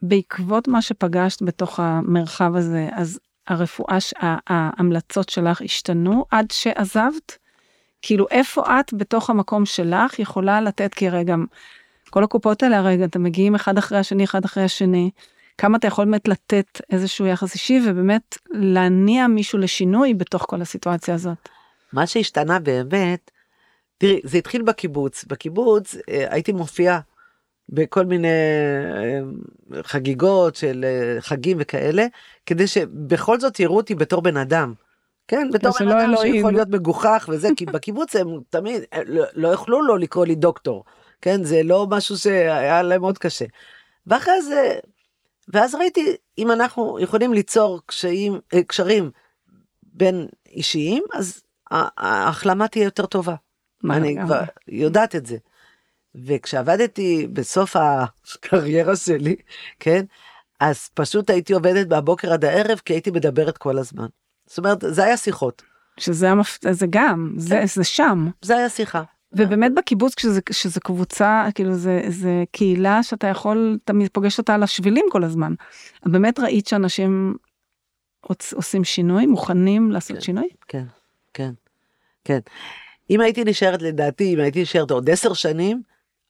[0.02, 3.98] בעקבות מה שפגשת בתוך המרחב הזה, אז הרפואה,
[4.46, 7.38] ההמלצות שלך השתנו עד שעזבת?
[8.02, 11.46] כאילו איפה את בתוך המקום שלך יכולה לתת, כי הרי גם
[12.10, 15.10] כל הקופות האלה הרי אתם מגיעים אחד אחרי השני, אחד אחרי השני.
[15.58, 21.14] כמה אתה יכול באמת לתת איזשהו יחס אישי ובאמת להניע מישהו לשינוי בתוך כל הסיטואציה
[21.14, 21.48] הזאת.
[21.92, 23.30] מה שהשתנה באמת,
[23.98, 25.24] תראי, זה התחיל בקיבוץ.
[25.24, 27.00] בקיבוץ אה, הייתי מופיעה
[27.68, 32.06] בכל מיני אה, חגיגות של אה, חגים וכאלה,
[32.46, 34.74] כדי שבכל זאת יראו אותי בתור בן אדם.
[35.28, 36.34] כן, בתור בן אדם אלוהים.
[36.34, 40.84] שיכול להיות מגוחך וזה, כי בקיבוץ הם תמיד, לא, לא יוכלו לו לקרוא לי דוקטור.
[41.22, 43.44] כן, זה לא משהו שהיה להם מאוד קשה.
[44.06, 44.78] ואחרי זה,
[45.48, 49.10] ואז ראיתי, אם אנחנו יכולים ליצור קשיים, קשרים
[49.82, 53.34] בין אישיים, אז ההחלמה תהיה יותר טובה.
[53.90, 55.36] אני כבר יודעת את זה.
[56.14, 59.36] וכשעבדתי בסוף הקריירה שלי,
[59.80, 60.04] כן,
[60.60, 64.06] אז פשוט הייתי עובדת מהבוקר עד הערב, כי הייתי מדברת כל הזמן.
[64.46, 65.62] זאת אומרת, זה היה שיחות.
[66.00, 66.58] שזה המפ...
[66.70, 67.66] זה גם, זה, כן.
[67.66, 68.28] זה שם.
[68.42, 69.02] זה היה שיחה.
[69.32, 74.62] ובאמת בקיבוץ כשזה, כשזה קבוצה, כאילו זה, זה קהילה שאתה יכול, אתה פוגש אותה על
[74.62, 75.54] השבילים כל הזמן.
[76.06, 77.36] באמת ראית שאנשים
[78.52, 80.48] עושים שינוי, מוכנים לעשות כן, שינוי?
[80.68, 80.84] כן,
[81.34, 81.52] כן.
[82.24, 82.38] כן.
[83.10, 85.82] אם הייתי נשארת לדעתי, אם הייתי נשארת עוד עשר שנים,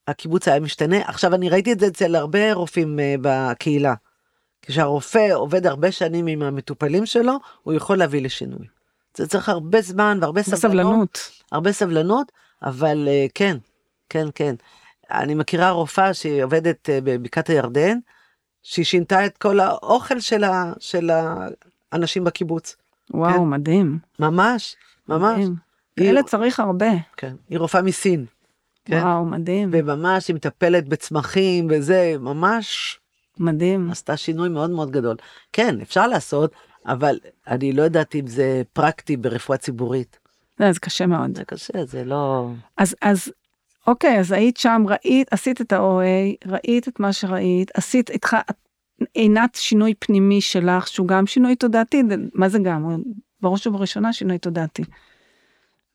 [0.08, 0.96] הקיבוץ היה משתנה.
[1.04, 3.94] עכשיו אני ראיתי את זה אצל הרבה רופאים uh, בקהילה.
[4.62, 7.32] כשהרופא עובד הרבה שנים עם המטופלים שלו,
[7.62, 8.66] הוא יכול להביא לשינוי.
[9.16, 10.60] זה צריך הרבה זמן והרבה סבלנות.
[10.60, 11.30] סבלנות.
[11.52, 12.32] הרבה סבלנות,
[12.62, 13.56] אבל uh, כן,
[14.08, 14.54] כן, כן.
[15.10, 17.98] אני מכירה רופאה שהיא עובדת uh, בבקעת הירדן,
[18.62, 21.10] שהיא שינתה את כל האוכל שלה, של
[21.92, 22.76] האנשים בקיבוץ.
[23.10, 23.44] וואו, כן?
[23.44, 23.98] מדהים.
[24.18, 24.76] ממש,
[25.08, 25.38] ממש.
[25.38, 25.63] מדהים.
[25.96, 26.90] כאלה צריך הרבה.
[27.16, 28.26] כן, היא רופאה מסין.
[28.84, 29.00] כן?
[29.02, 29.68] וואו, מדהים.
[29.72, 32.98] וממש היא מטפלת בצמחים וזה, ממש...
[33.38, 33.90] מדהים.
[33.90, 35.16] עשתה שינוי מאוד מאוד גדול.
[35.52, 36.52] כן, אפשר לעשות,
[36.86, 40.18] אבל אני לא יודעת אם זה פרקטי ברפואה ציבורית.
[40.58, 41.36] זה, זה קשה מאוד.
[41.36, 42.48] זה קשה, זה לא...
[42.76, 43.32] אז, אז,
[43.86, 48.36] אוקיי, אז היית שם, ראית, עשית את ה-OA, ראית את מה שראית, עשית איתך,
[49.14, 52.02] עינת שינוי פנימי שלך שהוא גם שינוי תודעתי
[52.34, 53.02] מה זה גם
[53.40, 54.82] בראש ובראשונה שינוי תודעתי.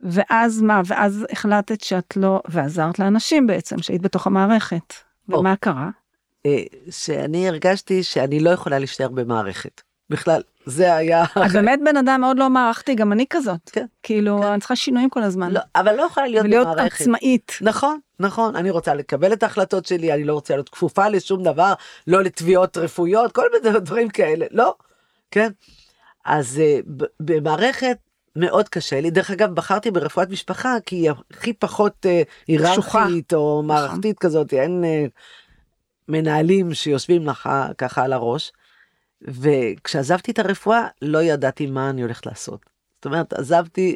[0.02, 4.94] ואז מה ואז החלטת שאת לא ועזרת לאנשים בעצם שהיית בתוך המערכת
[5.32, 5.40] או.
[5.40, 5.90] ומה קרה
[6.46, 9.82] אה, שאני הרגשתי שאני לא יכולה להישאר במערכת.
[10.10, 11.24] בכלל, זה היה...
[11.46, 14.48] את באמת בן אדם מאוד לא מערכתי גם אני כזאת כן, כאילו כן.
[14.48, 17.02] אני צריכה שינויים כל הזמן לא, אבל לא יכולה להיות ולהיות במערכת.
[17.02, 21.44] עצמאית נכון, נכון, אני רוצה לקבל את ההחלטות שלי, אני לא רוצה להיות כפופה לשום
[21.44, 21.74] דבר,
[22.08, 24.76] לא לתביעות רפואיות, כל מיני דברים כאלה, לא,
[25.32, 25.50] כן?
[26.26, 26.80] אז אה,
[27.20, 27.98] במערכת
[28.36, 33.64] מאוד קשה לי, דרך אגב בחרתי ברפואת משפחה כי היא הכי פחות אה, היררכית או
[33.64, 35.06] מערכתית כזאת, אין אה,
[36.08, 38.52] מנהלים שיושבים לך ככה על הראש.
[39.22, 42.66] וכשעזבתי את הרפואה לא ידעתי מה אני הולכת לעשות.
[42.96, 43.96] זאת אומרת, עזבתי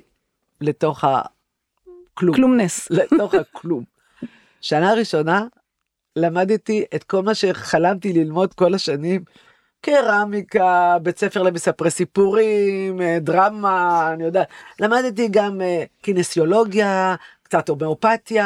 [0.61, 2.35] לתוך הכלום.
[2.35, 3.83] כלומנס לתוך הכלום.
[4.61, 5.45] שנה ראשונה
[6.15, 9.23] למדתי את כל מה שחלמתי ללמוד כל השנים.
[9.83, 14.43] קרמיקה, בית ספר למספרי סיפורים, אה, דרמה, אני יודע.
[14.79, 18.45] למדתי גם אה, קינסיולוגיה, קצת הומאופתיה,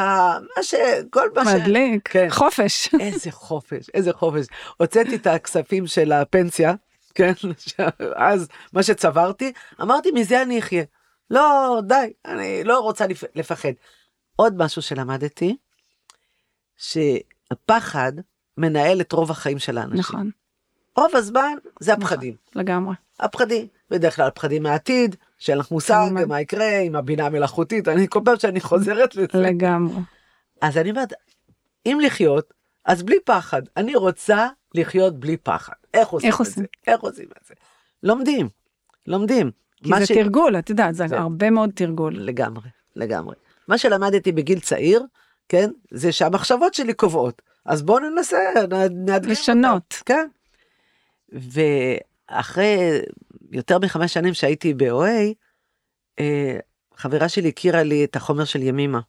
[0.58, 0.76] מה ש...
[1.10, 1.48] כל מה ש...
[1.48, 2.28] מדליק כן.
[2.30, 4.46] חופש איזה חופש, איזה חופש.
[4.78, 6.74] הוצאתי את הכספים של הפנסיה,
[7.16, 7.34] כן,
[8.16, 10.84] אז מה שצברתי, אמרתי מזה אני אחיה.
[11.30, 13.72] לא, די, אני לא רוצה לפ- לפחד.
[14.36, 15.58] עוד משהו שלמדתי,
[16.78, 18.12] שהפחד
[18.58, 20.00] מנהל את רוב החיים של האנשים.
[20.00, 20.32] נכון
[20.98, 22.36] רוב הזמן זה הפחדים.
[22.56, 26.08] לגמרי הפחדים, בדרך כלל הפחדים מהעתיד, שאין לך מושג.
[26.28, 29.28] מה יקרה עם הבינה המלאכותית, אני כל פעם שאני חוזרת לזה.
[29.34, 29.96] לגמרי
[30.62, 31.14] אז אני אומרת,
[31.86, 32.54] אם לחיות,
[32.86, 33.62] אז בלי פחד.
[33.78, 35.74] אני רוצה לחיות בלי פחד.
[35.94, 36.64] איך עושים איך את עושים?
[36.64, 36.92] זה?
[36.92, 37.54] איך עושים את זה?
[38.04, 38.50] לומדים,
[39.08, 39.52] לומדים.
[39.84, 43.36] כי זה ש- תרגול את יודעת זה זה- הרבה מאוד תרגול לגמרי, לגמרי.
[43.68, 45.04] מה שלמדתי בגיל צעיר,
[45.50, 47.42] כן, זה שהמחשבות שלי קובעות.
[47.66, 48.38] אז בואו ננסה,
[48.70, 49.84] נ- נאתגר לשנות.
[49.94, 50.28] אותם, כן.
[51.30, 53.02] ואחרי
[53.52, 55.34] יותר מחמש שנים שהייתי ב-OA,
[56.20, 56.60] אה,
[56.96, 59.00] חברה שלי הכירה לי את החומר של ימימה.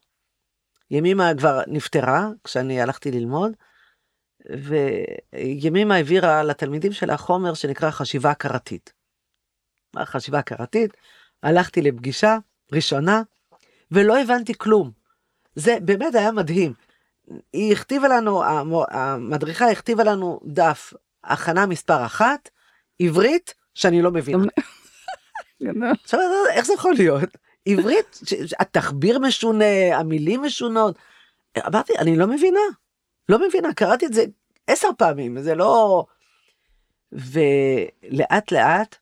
[0.91, 3.53] ימימה כבר נפטרה כשאני הלכתי ללמוד,
[5.33, 8.93] וימימה העבירה לתלמידים שלה חומר שנקרא חשיבה הכרתית.
[9.95, 10.97] מה חשיבה הכרתית?
[11.43, 12.39] הלכתי לפגישה
[12.73, 13.23] ראשונה,
[13.91, 14.91] ולא הבנתי כלום.
[15.55, 16.73] זה באמת היה מדהים.
[17.53, 18.43] היא הכתיבה לנו,
[18.91, 20.93] המדריכה הכתיבה לנו דף
[21.25, 22.51] הכנה מספר אחת,
[23.01, 24.47] עברית, שאני לא מבינה.
[26.05, 26.21] עכשיו,
[26.53, 27.29] איך זה יכול להיות?
[27.67, 28.21] עברית,
[28.59, 30.97] התחביר משונה, המילים משונות.
[31.67, 32.61] אמרתי, אני לא מבינה.
[33.29, 34.25] לא מבינה, קראתי את זה
[34.67, 36.05] עשר פעמים, זה לא...
[37.13, 38.97] ולאט לאט,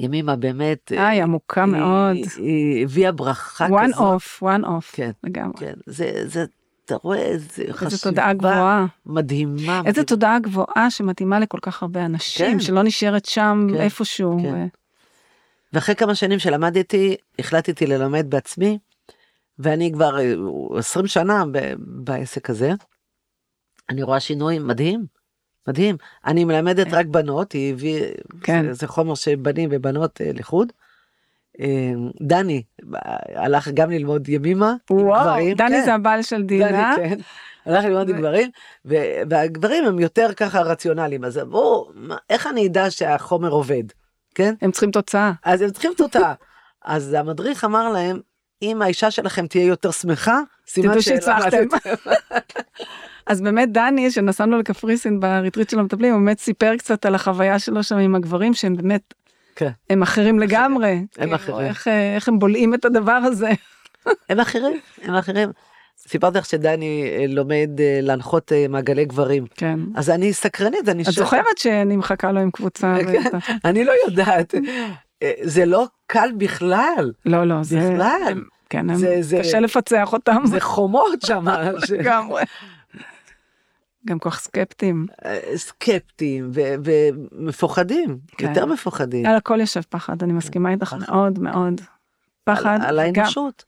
[0.00, 2.16] ימימה באמת, אה, היא עמוקה מאוד.
[2.36, 4.20] היא הביאה ברכה one כזאת.
[4.20, 5.54] off, one off, כן, לגמרי.
[5.58, 6.44] כן, זה, זה,
[6.84, 8.86] אתה רואה, איזה איזה חשיבה תודעה גבוהה.
[9.06, 9.54] מדהימה.
[9.78, 10.04] איזה מדהימה.
[10.06, 12.60] תודעה גבוהה שמתאימה לכל כך הרבה אנשים, כן.
[12.60, 14.38] שלא נשארת שם כן, איפשהו.
[14.42, 14.54] כן.
[14.54, 14.66] ו-
[15.72, 18.78] ואחרי כמה שנים שלמדתי, החלטתי ללמד בעצמי,
[19.58, 20.34] ואני כבר אה,
[20.78, 22.72] 20 שנה ב- בעסק הזה.
[23.90, 25.06] אני רואה שינוי מדהים,
[25.68, 25.96] מדהים.
[26.26, 28.04] אני מלמדת רק בנות, היא הביא,
[28.42, 28.64] כן.
[28.66, 30.72] זה, זה חומר שבנים ובנות אה, לחוד.
[31.60, 32.62] אה, דני
[33.34, 35.56] הלך גם ללמוד ימימה וואו, גברים.
[35.56, 36.94] דני כן, זה הבעל של דינה.
[36.96, 37.18] דני, כן.
[37.66, 38.50] הלך ללמוד עם גברים,
[39.28, 41.40] והגברים הם יותר ככה רציונליים, אז
[41.94, 43.82] "מה- איך אני אדע שהחומר עובד,
[44.34, 44.54] כן?
[44.62, 45.32] הם צריכים תוצאה.
[45.44, 46.34] אז הם צריכים תוצאה.
[46.84, 48.20] אז המדריך אמר להם,
[48.62, 51.50] אם האישה שלכם תהיה יותר שמחה, סימן שהצלחתם.
[51.50, 52.10] שלמדתם."
[53.26, 57.82] אז באמת דני שנסענו לקפריסין בריטריט של המטפלים הוא באמת סיפר קצת על החוויה שלו
[57.82, 59.14] שם עם הגברים שהם באמת
[59.56, 60.90] כן, הם אחרים לגמרי.
[60.92, 61.58] הם כאילו, אחרים.
[61.66, 63.50] איך, אה, איך הם בולעים את הדבר הזה.
[64.28, 65.50] הם אחרים, הם אחרים.
[66.08, 69.44] סיפרתי לך שדני אה, לומד אה, להנחות מעגלי גברים.
[69.56, 69.78] כן.
[69.94, 72.96] אז אני סקרנית, אני את זוכרת שאני מחכה לו עם קבוצה?
[73.12, 73.38] כן,
[73.68, 74.54] אני לא יודעת,
[75.42, 78.34] זה לא קל בכלל, לא לא זה בכלל.
[78.70, 80.42] כן הם- זה- זה- קשה לפצח אותם.
[80.44, 81.44] זה חומות שם,
[81.98, 82.42] לגמרי.
[84.06, 85.06] גם כל כך סקפטיים.
[85.24, 88.48] אה, סקפטיים ו- ומפוחדים, כן.
[88.48, 89.26] יותר מפוחדים.
[89.26, 90.98] על הכל יושב פחד אני מסכימה איתך פחד.
[90.98, 91.80] מאוד מאוד.
[92.44, 93.64] פחד על, על האנושות.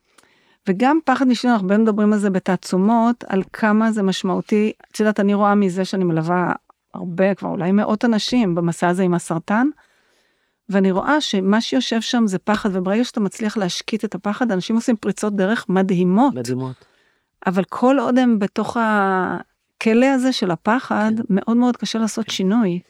[0.69, 5.35] וגם פחד משנה הרבה מדברים על זה בתעצומות על כמה זה משמעותי את יודעת אני
[5.35, 6.53] רואה מזה שאני מלווה
[6.95, 9.69] הרבה כבר אולי מאות אנשים במסע הזה עם הסרטן.
[10.69, 14.97] ואני רואה שמה שיושב שם זה פחד וברגע שאתה מצליח להשקיט את הפחד אנשים עושים
[14.97, 16.85] פריצות דרך מדהימות מדהימות.
[17.47, 18.77] אבל כל עוד הם בתוך
[19.77, 21.23] הכלא הזה של הפחד כן.
[21.29, 22.81] מאוד מאוד קשה לעשות שינוי.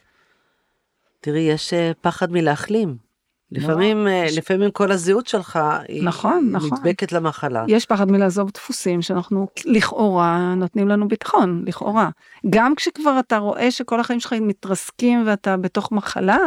[1.20, 3.06] תראי, יש אה, פחד מלהחלים.
[3.52, 6.70] לפעמים, אה, לפעמים כל הזהות שלך היא נכון, נכון.
[6.78, 7.64] נדבקת למחלה.
[7.68, 12.10] יש פחד מלעזוב דפוסים שאנחנו לכאורה נותנים לנו ביטחון, לכאורה.
[12.50, 16.38] גם כשכבר אתה רואה שכל החיים שלך מתרסקים ואתה בתוך מחלה,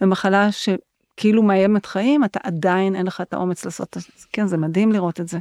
[0.00, 4.08] ומחלה שכאילו מאיימת חיים, אתה עדיין אין לך את האומץ לעשות את זה.
[4.32, 5.38] כן, זה מדהים לראות את זה.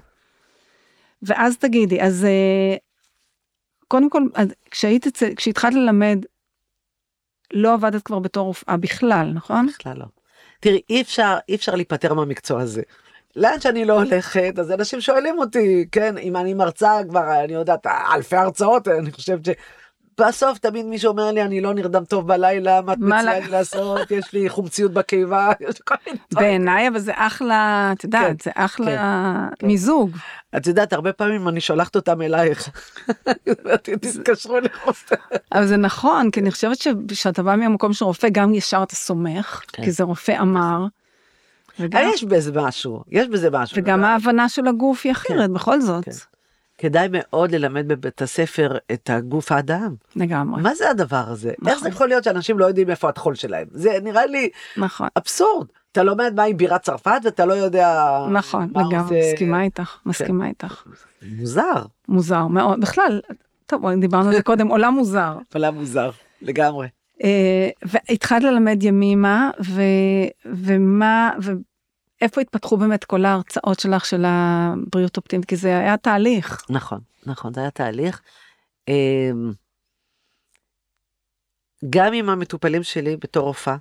[1.23, 2.75] ואז תגידי, אז אה,
[3.93, 4.23] קודם כל,
[4.71, 6.25] כשהיית, כשהתחלת ללמד,
[7.53, 9.67] לא עבדת כבר בתור רופאה בכלל, נכון?
[9.67, 10.05] בכלל לא.
[10.59, 12.81] תראי, אי אפשר, אי אפשר להיפטר מהמקצוע הזה.
[13.35, 17.87] לאן שאני לא הולכת, אז אנשים שואלים אותי, כן, אם אני מרצה כבר, אני יודעת,
[18.13, 19.49] אלפי הרצאות, אני חושבת ש...
[20.19, 24.11] בסוף תמיד מישהו אומר לי, אני לא נרדם טוב בלילה, מה את מציעה לי לעשות,
[24.11, 26.47] יש לי חומציות בקיבה, יש כל מיני דברים.
[26.47, 29.67] בעיניי, אבל זה אחלה, את יודעת, כן, זה אחלה כן.
[29.67, 30.11] מיזוג.
[30.57, 32.69] את יודעת, הרבה פעמים אני שולחת אותם אלייך.
[33.83, 35.15] תתקשרו לחוסר.
[35.51, 39.61] אבל זה נכון, כי אני חושבת שכשאתה בא מהמקום של רופא, גם ישר אתה סומך,
[39.67, 39.83] כן.
[39.83, 40.85] כי זה רופא אמר.
[41.79, 43.77] וגם, יש בזה משהו, יש בזה משהו.
[43.77, 46.05] וגם ההבנה של הגוף היא אחרת, בכל זאת.
[46.77, 46.87] כן.
[46.87, 49.95] כדאי מאוד ללמד בבית הספר את הגוף האדם.
[50.15, 50.61] לגמרי.
[50.61, 51.49] מה זה הדבר הזה?
[51.49, 51.87] איך זה נכון.
[51.87, 53.67] יכול להיות שאנשים לא יודעים איפה הטחול שלהם?
[53.71, 55.67] זה נראה לי נכון, אבסורד.
[55.91, 58.07] אתה לומד מהי בירת צרפת ואתה לא יודע...
[58.31, 60.83] נכון, לגמרי, זה- מסכימה איתך, מסכימה איתך.
[61.37, 61.83] מוזר.
[62.07, 63.21] מוזר מאוד, בכלל,
[63.65, 65.37] טוב, דיברנו על זה קודם, עולם מוזר.
[65.49, 66.09] הפעלה מוזר,
[66.41, 66.87] לגמרי.
[67.23, 69.81] אה, והתחלת ללמד ימימה, ו,
[70.45, 71.31] ומה,
[72.21, 75.45] ואיפה התפתחו באמת כל ההרצאות שלך של הבריאות אופטימית?
[75.45, 76.61] כי זה היה תהליך.
[76.69, 78.21] נכון, נכון, זה היה תהליך.
[78.87, 79.51] אמ,
[81.89, 83.75] גם עם המטופלים שלי בתור רופאה,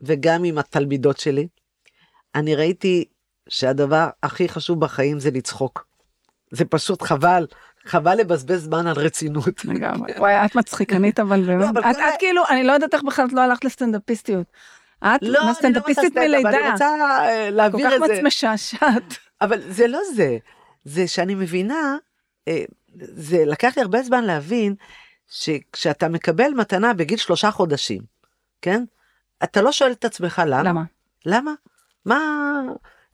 [0.00, 1.48] וגם עם התלמידות שלי,
[2.34, 3.04] אני ראיתי
[3.48, 5.86] שהדבר הכי חשוב בחיים זה לצחוק.
[6.50, 7.46] זה פשוט חבל,
[7.84, 9.64] חבל לבזבז זמן על רצינות.
[9.64, 10.12] לגמרי.
[10.18, 11.76] וואי, את מצחיקנית, אבל באמת.
[11.76, 14.46] את, כל את כאילו, אני לא יודעת איך בכלל את לא הלכת לסטנדאפיסטיות.
[15.04, 16.48] את לא, לא סטנדאפיסטית סטנדאפ, מלידה.
[16.50, 18.14] אני רוצה אה, כל להעביר כך את זה.
[18.14, 19.02] מצ- משעשעת.
[19.40, 20.38] אבל זה לא זה,
[20.84, 21.96] זה שאני מבינה,
[22.48, 24.74] אה, זה לקח לי הרבה זמן להבין
[25.30, 28.02] שכשאתה מקבל מתנה בגיל שלושה חודשים,
[28.62, 28.84] כן?
[29.44, 30.62] אתה לא שואל את עצמך למה?
[30.70, 30.82] למה?
[31.26, 31.52] למה?
[32.04, 32.18] מה?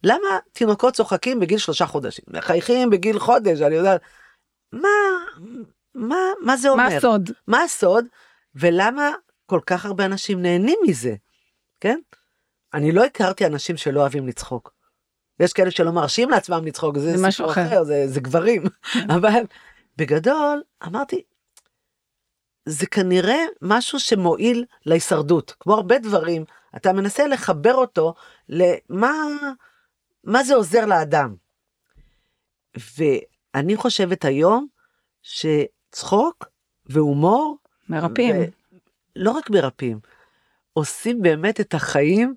[0.05, 0.18] למה
[0.53, 2.25] תינוקות צוחקים בגיל שלושה חודשים?
[2.29, 4.01] מחייכים בגיל חודש, אני יודעת.
[4.72, 4.88] מה,
[5.94, 6.88] מה, מה זה אומר?
[6.88, 7.31] מה הסוד?
[7.46, 8.05] מה הסוד?
[8.55, 9.11] ולמה
[9.46, 11.14] כל כך הרבה אנשים נהנים מזה,
[11.80, 11.98] כן?
[12.74, 14.72] אני לא הכרתי אנשים שלא אוהבים לצחוק.
[15.40, 17.66] יש כאלה שלא מרשים לעצמם לצחוק, זה, זה משהו אחר.
[17.66, 18.62] אחר, זה, זה גברים.
[19.16, 19.42] אבל
[19.96, 21.22] בגדול, אמרתי,
[22.66, 25.54] זה כנראה משהו שמועיל להישרדות.
[25.60, 26.44] כמו הרבה דברים,
[26.76, 28.14] אתה מנסה לחבר אותו
[28.48, 29.12] למה
[30.24, 31.34] מה זה עוזר לאדם.
[32.96, 34.66] ואני חושבת היום
[35.22, 36.48] שצחוק
[36.86, 37.58] והומור,
[37.88, 38.36] מרפאים.
[38.36, 38.44] ו-
[39.16, 39.98] לא רק מרפאים,
[40.76, 42.34] עושים באמת את החיים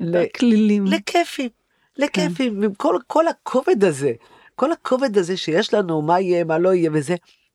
[0.00, 0.86] לכלילים.
[0.86, 1.48] לכיפים,
[1.96, 4.12] לכיפים, עם כל, כל הכובד הזה,
[4.54, 7.14] כל הכובד הזה שיש לנו, מה יהיה, מה לא יהיה וזה,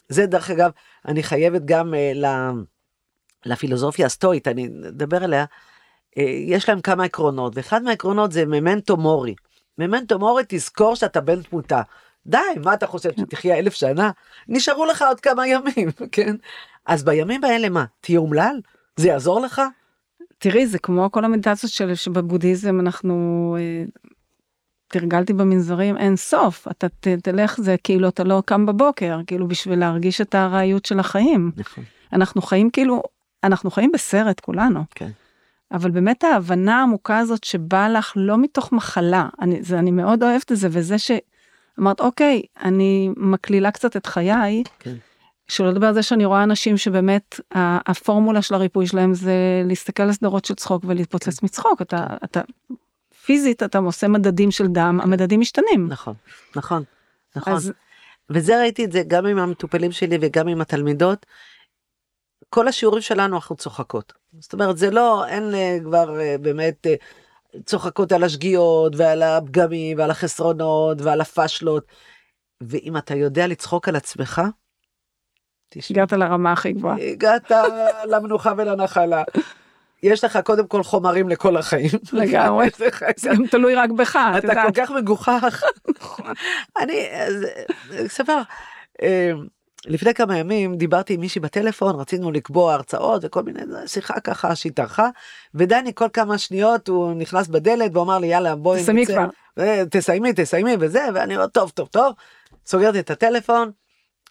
[0.09, 0.71] זה דרך אגב,
[1.07, 2.25] אני חייבת גם uh, ל,
[3.45, 9.35] לפילוסופיה הסטואית, אני אדבר עליה, uh, יש להם כמה עקרונות, ואחד מהעקרונות זה ממנטו מורי.
[9.77, 11.81] ממנטו מורי, תזכור שאתה בן תמותה.
[12.25, 14.11] די, מה אתה חושב, שתחיה אלף שנה?
[14.47, 16.35] נשארו לך עוד כמה ימים, כן?
[16.85, 18.61] אז בימים האלה מה, תהיה אומלל?
[18.95, 19.61] זה יעזור לך?
[20.37, 23.83] תראי, זה כמו כל המדיטציות של, שבבודהיזם אנחנו, אה,
[24.87, 26.67] תרגלתי במנזרים אין סוף.
[26.71, 30.99] אתה ת, תלך, זה כאילו אתה לא קם בבוקר, כאילו בשביל להרגיש את הארעיות של
[30.99, 31.51] החיים.
[31.57, 31.83] נכון.
[32.13, 33.03] אנחנו חיים כאילו,
[33.43, 34.83] אנחנו חיים בסרט כולנו.
[34.95, 35.09] כן.
[35.71, 40.51] אבל באמת ההבנה העמוקה הזאת שבאה לך לא מתוך מחלה, אני, זה, אני מאוד אוהבת
[40.51, 44.95] את זה, וזה שאמרת, אוקיי, אני מקלילה קצת את חיי, כן.
[45.47, 49.33] שלא לדבר על זה שאני רואה אנשים שבאמת הפורמולה של הריפוי שלהם זה
[49.65, 52.41] להסתכל על סדרות של צחוק ולהתפוצץ מצחוק, אתה, אתה
[53.25, 55.87] פיזית אתה עושה מדדים של דם, המדדים משתנים.
[55.89, 56.13] נכון,
[56.55, 56.83] נכון,
[57.35, 57.53] נכון.
[57.53, 57.73] אז
[58.29, 61.25] וזה ראיתי את זה גם עם המטופלים שלי וגם עם התלמידות.
[62.49, 64.13] כל השיעורים שלנו אנחנו צוחקות.
[64.39, 66.95] זאת אומרת, זה לא, אין אה, כבר אה, באמת אה,
[67.65, 71.85] צוחקות על השגיאות ועל הפגמים ועל החסרונות ועל הפשלות.
[72.61, 74.41] ואם אתה יודע לצחוק על עצמך,
[75.79, 76.95] תשמע, הגעת לרמה הכי גבוהה.
[77.11, 77.51] הגעת
[78.05, 79.23] למנוחה ולנחלה.
[80.03, 81.89] יש לך קודם כל חומרים לכל החיים.
[82.13, 82.67] לגמרי.
[83.17, 84.71] זה גם תלוי רק בך, את אתה כל.
[84.75, 85.63] כך מגוחך.
[86.79, 87.45] אני, אז,
[88.05, 88.41] אספר,
[89.01, 89.31] אה,
[89.85, 95.09] לפני כמה ימים דיברתי עם מישהי בטלפון, רצינו לקבוע הרצאות וכל מיני, שיחה ככה שהתארכה,
[95.55, 99.25] ודני כל כמה שניות הוא נכנס בדלת והוא אמר לי יאללה בואי תסיימי נצא." כבר.
[99.59, 102.13] אה, תסיימי תסיימי וזה, ואני אומר טוב טוב טוב,
[102.65, 103.71] סוגרתי את הטלפון,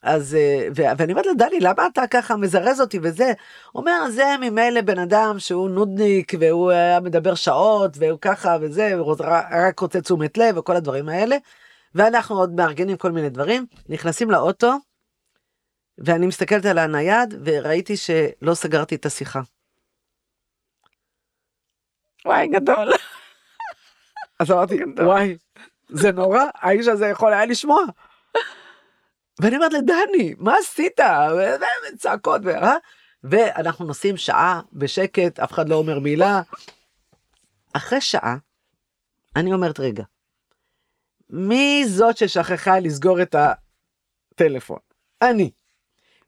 [0.04, 3.32] אז, אה, ואני אומרת לדני, למה אתה ככה מזרז אותי וזה?
[3.74, 8.92] אומר, זה ממילא בן אדם שהוא נודניק, והוא היה מדבר שעות, והוא ככה וזה,
[9.50, 11.36] רק רוצה תשומת לב וכל הדברים האלה.
[11.94, 14.72] ואנחנו עוד מארגנים כל מיני דברים, נכנסים לאוטו,
[15.98, 19.40] ואני מסתכלת על הנייד, וראיתי שלא סגרתי את השיחה.
[22.24, 22.92] וואי, גדול.
[24.40, 25.36] אז אמרתי, וואי,
[25.88, 27.84] זה נורא, האיש הזה יכול היה לשמוע.
[29.40, 31.00] ואני אומרת לדני, מה עשית?
[31.98, 32.76] צעקות, אה?
[33.24, 36.42] ואנחנו נוסעים שעה בשקט, אף אחד לא אומר מילה.
[37.72, 38.36] אחרי שעה,
[39.36, 40.04] אני אומרת, רגע,
[41.30, 43.34] מי זאת ששכחה לסגור את
[44.32, 44.78] הטלפון?
[45.22, 45.50] אני.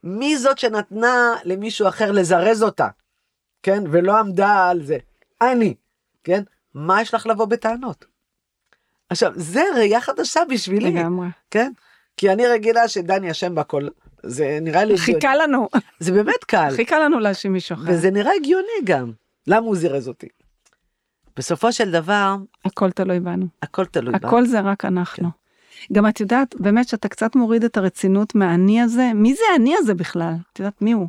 [0.03, 2.89] מי זאת שנתנה למישהו אחר לזרז אותה?
[3.63, 3.85] כן?
[3.91, 4.99] ולא עמדה על זה.
[5.41, 5.75] אני.
[6.25, 6.43] כן?
[6.75, 8.05] מה יש לך לבוא בטענות?
[9.09, 10.91] עכשיו, זה ראייה חדשה בשבילי.
[10.91, 11.27] לגמרי.
[11.51, 11.73] כן?
[12.17, 13.89] כי אני רגילה שדני אשם בכל.
[14.23, 14.99] זה נראה לי...
[14.99, 15.69] חיכה לנו.
[16.01, 16.71] זה באמת קל.
[16.77, 17.85] חיכה לנו להאשים מישהו אחר.
[17.87, 19.13] וזה נראה הגיוני גם.
[19.47, 20.29] למה הוא זירז אותי?
[21.37, 23.47] בסופו של דבר, הכל תלוי בנו.
[23.63, 24.29] הכל תלוי בנו.
[24.29, 25.31] הכל זה רק אנחנו.
[25.93, 29.95] גם את יודעת, באמת שאתה קצת מוריד את הרצינות מהאני הזה, מי זה האני הזה
[29.95, 30.35] בכלל?
[30.53, 31.09] את יודעת מי הוא?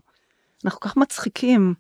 [0.66, 1.74] אנחנו כל כך מצחיקים,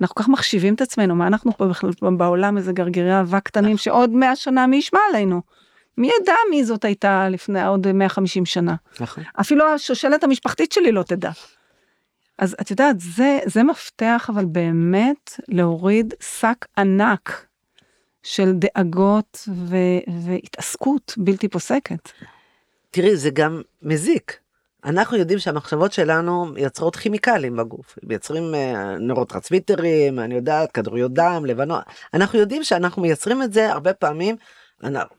[0.00, 3.76] אנחנו כל כך מחשיבים את עצמנו, מה אנחנו פה בכלל בעולם איזה גרגירי אהבה קטנים
[3.76, 5.42] שעוד 100 שנה מי ישמע עלינו?
[5.98, 8.74] מי ידע מי זאת הייתה לפני עוד 150 שנה?
[9.00, 9.24] נכון.
[9.40, 11.30] אפילו השושלת המשפחתית שלי לא תדע.
[12.38, 17.46] אז את יודעת, זה, זה מפתח אבל באמת להוריד שק ענק
[18.22, 19.76] של דאגות ו,
[20.24, 22.10] והתעסקות בלתי פוסקת.
[22.90, 24.38] תראי, זה גם מזיק.
[24.84, 31.80] אנחנו יודעים שהמחשבות שלנו מייצרות כימיקלים בגוף, מייצרים אה, נורוטרנסמיטרים, אני יודעת, כדוריות דם, לבנון.
[32.14, 34.36] אנחנו יודעים שאנחנו מייצרים את זה הרבה פעמים,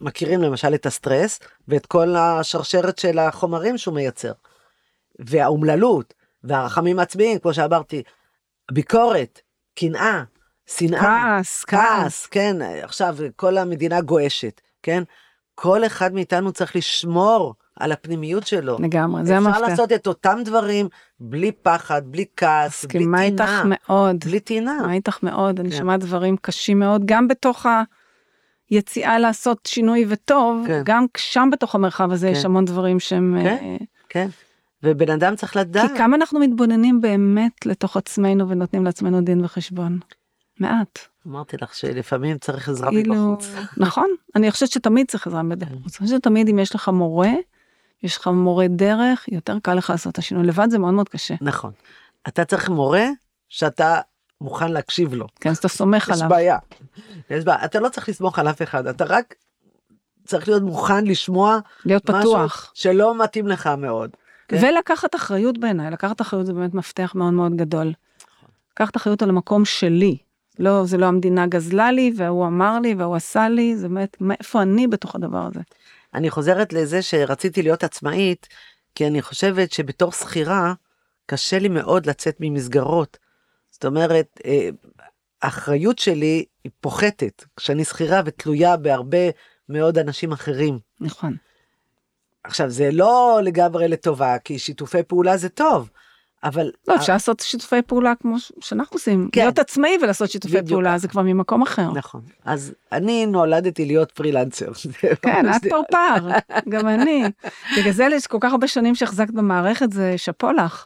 [0.02, 4.32] מכירים למשל את הסטרס ואת כל השרשרת של החומרים שהוא מייצר.
[5.20, 6.14] והאומללות,
[6.44, 8.04] והרחמים העצמיים, כמו שאמרתי,
[8.72, 9.42] ביקורת,
[9.76, 10.24] קנאה,
[10.66, 15.04] שנאה, כעס, כעס, כן, עכשיו כל המדינה גועשת, כן?
[15.56, 18.78] כל אחד מאיתנו צריך לשמור על הפנימיות שלו.
[18.80, 19.56] לגמרי, זה המפתח.
[19.56, 20.90] אפשר לעשות את אותם דברים
[21.20, 23.22] בלי פחד, בלי כעס, בלי טינה.
[23.22, 24.26] מסכימה איתך מאוד.
[24.26, 24.74] בלי טינה.
[24.76, 25.78] מסכימה איתך מאוד, אני כן.
[25.78, 27.66] שומעת דברים קשים מאוד, גם בתוך
[28.70, 30.82] היציאה לעשות שינוי וטוב, כן.
[30.86, 32.34] גם שם בתוך המרחב הזה כן.
[32.34, 33.38] יש המון דברים שהם...
[33.44, 34.28] כן, uh, כן.
[34.84, 35.92] ובן אדם צריך לדעת.
[35.92, 40.00] כי כמה אנחנו מתבוננים באמת לתוך עצמנו ונותנים לעצמנו דין וחשבון.
[40.60, 41.00] מעט.
[41.28, 43.52] אמרתי לך שלפעמים צריך עזרה כאילו, מבחוץ.
[43.78, 45.72] נכון, אני חושבת שתמיד צריך עזרה מבחוץ.
[45.74, 47.32] אני חושבת שתמיד אם יש לך מורה,
[48.04, 50.44] יש לך מורה דרך, יותר קל לך לעשות את השינוי.
[50.48, 51.36] לבד זה מאוד מאוד קשה.
[51.42, 51.72] נכון.
[52.28, 53.08] אתה צריך מורה
[53.50, 54.00] שאתה
[54.42, 55.28] מוכן להקשיב לו.
[55.40, 56.30] כן, אז אתה סומך יש עליו.
[56.30, 56.58] בעיה.
[57.30, 57.66] יש בעיה.
[57.66, 59.36] אתה לא צריך לסמוך על אף אחד, אתה רק
[60.26, 62.72] צריך להיות מוכן לשמוע להיות משהו פתוח.
[62.74, 64.10] שלא מתאים לך מאוד.
[64.48, 64.58] כן?
[64.62, 67.94] ולקחת אחריות בעיניי, לקחת אחריות זה באמת מפתח מאוד מאוד גדול.
[68.72, 70.18] לקחת אחריות על המקום שלי.
[70.60, 74.62] לא, זה לא המדינה גזלה לי, והוא אמר לי, והוא עשה לי, זה באמת, מאיפה
[74.62, 75.60] אני בתוך הדבר הזה.
[76.14, 78.48] אני חוזרת לזה שרציתי להיות עצמאית,
[78.96, 80.74] כי אני חושבת שבתור שכירה,
[81.26, 83.18] קשה לי מאוד לצאת ממסגרות.
[83.76, 84.70] זאת אומרת, אה,
[85.42, 89.18] האחריות שלי היא פוחתת כשאני שכירה ותלויה בהרבה
[89.70, 90.80] מאוד אנשים אחרים.
[91.02, 91.36] נכון.
[92.44, 95.90] עכשיו, זה לא לגמרי לטובה, כי שיתופי פעולה זה טוב,
[96.44, 96.72] אבל...
[96.88, 99.30] לא, אפשר לעשות שיתופי פעולה כמו שאנחנו עושים.
[99.32, 99.42] כן.
[99.42, 100.70] להיות עצמאי ולעשות שיתופי בדיוק.
[100.70, 101.92] פעולה, זה כבר ממקום אחר.
[101.92, 102.22] נכון.
[102.46, 104.72] אז אני נולדתי להיות פרילנסר.
[105.22, 106.30] כן, את פרפר,
[106.70, 107.24] גם אני.
[107.78, 110.86] בגלל זה יש כל כך הרבה שנים שהחזקת במערכת, זה שאפו לך.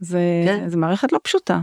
[0.00, 0.68] זה, כן.
[0.68, 1.60] זה מערכת לא פשוטה.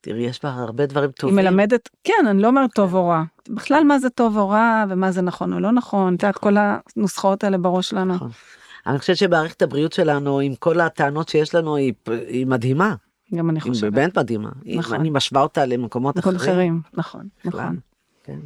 [0.00, 1.36] תראי, יש בה הרבה דברים היא טובים.
[1.36, 3.22] מלמדת, כן, אני לא אומרת טוב או רע.
[3.48, 6.56] בכלל מה זה טוב או רע, ומה זה נכון או לא נכון, את יודעת, כל
[6.56, 8.14] הנוסחאות האלה בראש שלנו.
[8.14, 8.30] נכון.
[8.86, 11.92] אני חושבת שמערכת הבריאות שלנו, עם כל הטענות שיש לנו, היא,
[12.28, 12.94] היא מדהימה.
[13.34, 13.92] גם אני היא חושבת.
[13.92, 14.48] באמת מדהימה.
[14.48, 14.78] נכון.
[14.78, 15.00] נכון.
[15.00, 16.52] אני משווה אותה למקומות מקומות אחרים.
[16.52, 17.28] אחרים, נכון.
[17.44, 17.78] נכון.
[18.24, 18.38] כן.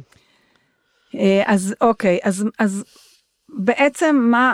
[1.15, 2.83] אה, אז אוקיי, אז, אז
[3.49, 4.53] בעצם מה,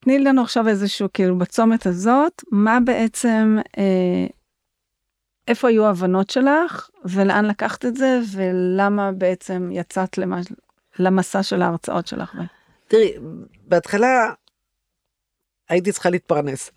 [0.00, 4.26] תני לנו עכשיו איזשהו, כאילו בצומת הזאת, מה בעצם, אה,
[5.48, 10.40] איפה היו ההבנות שלך, ולאן לקחת את זה, ולמה בעצם יצאת למה,
[10.98, 12.36] למסע של ההרצאות שלך.
[12.88, 13.14] תראי,
[13.66, 14.32] בהתחלה
[15.68, 16.70] הייתי צריכה להתפרנס.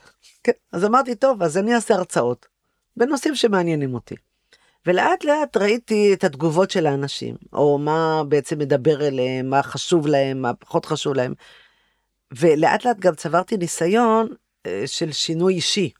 [0.43, 2.45] כן, אז אמרתי, טוב, אז אני אעשה הרצאות
[2.97, 4.15] בנושאים שמעניינים אותי.
[4.85, 10.41] ולאט לאט ראיתי את התגובות של האנשים, או מה בעצם מדבר אליהם, מה חשוב להם,
[10.41, 11.33] מה פחות חשוב להם.
[12.31, 14.27] ולאט לאט גם צברתי ניסיון
[14.65, 15.91] אה, של שינוי אישי.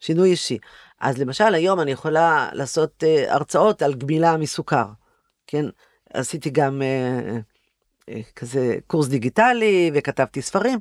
[0.00, 0.58] שינוי אישי.
[1.00, 4.86] אז למשל היום אני יכולה לעשות אה, הרצאות על גמילה מסוכר.
[5.46, 5.64] כן,
[6.12, 7.38] עשיתי גם אה,
[8.08, 10.78] אה, כזה קורס דיגיטלי וכתבתי ספרים.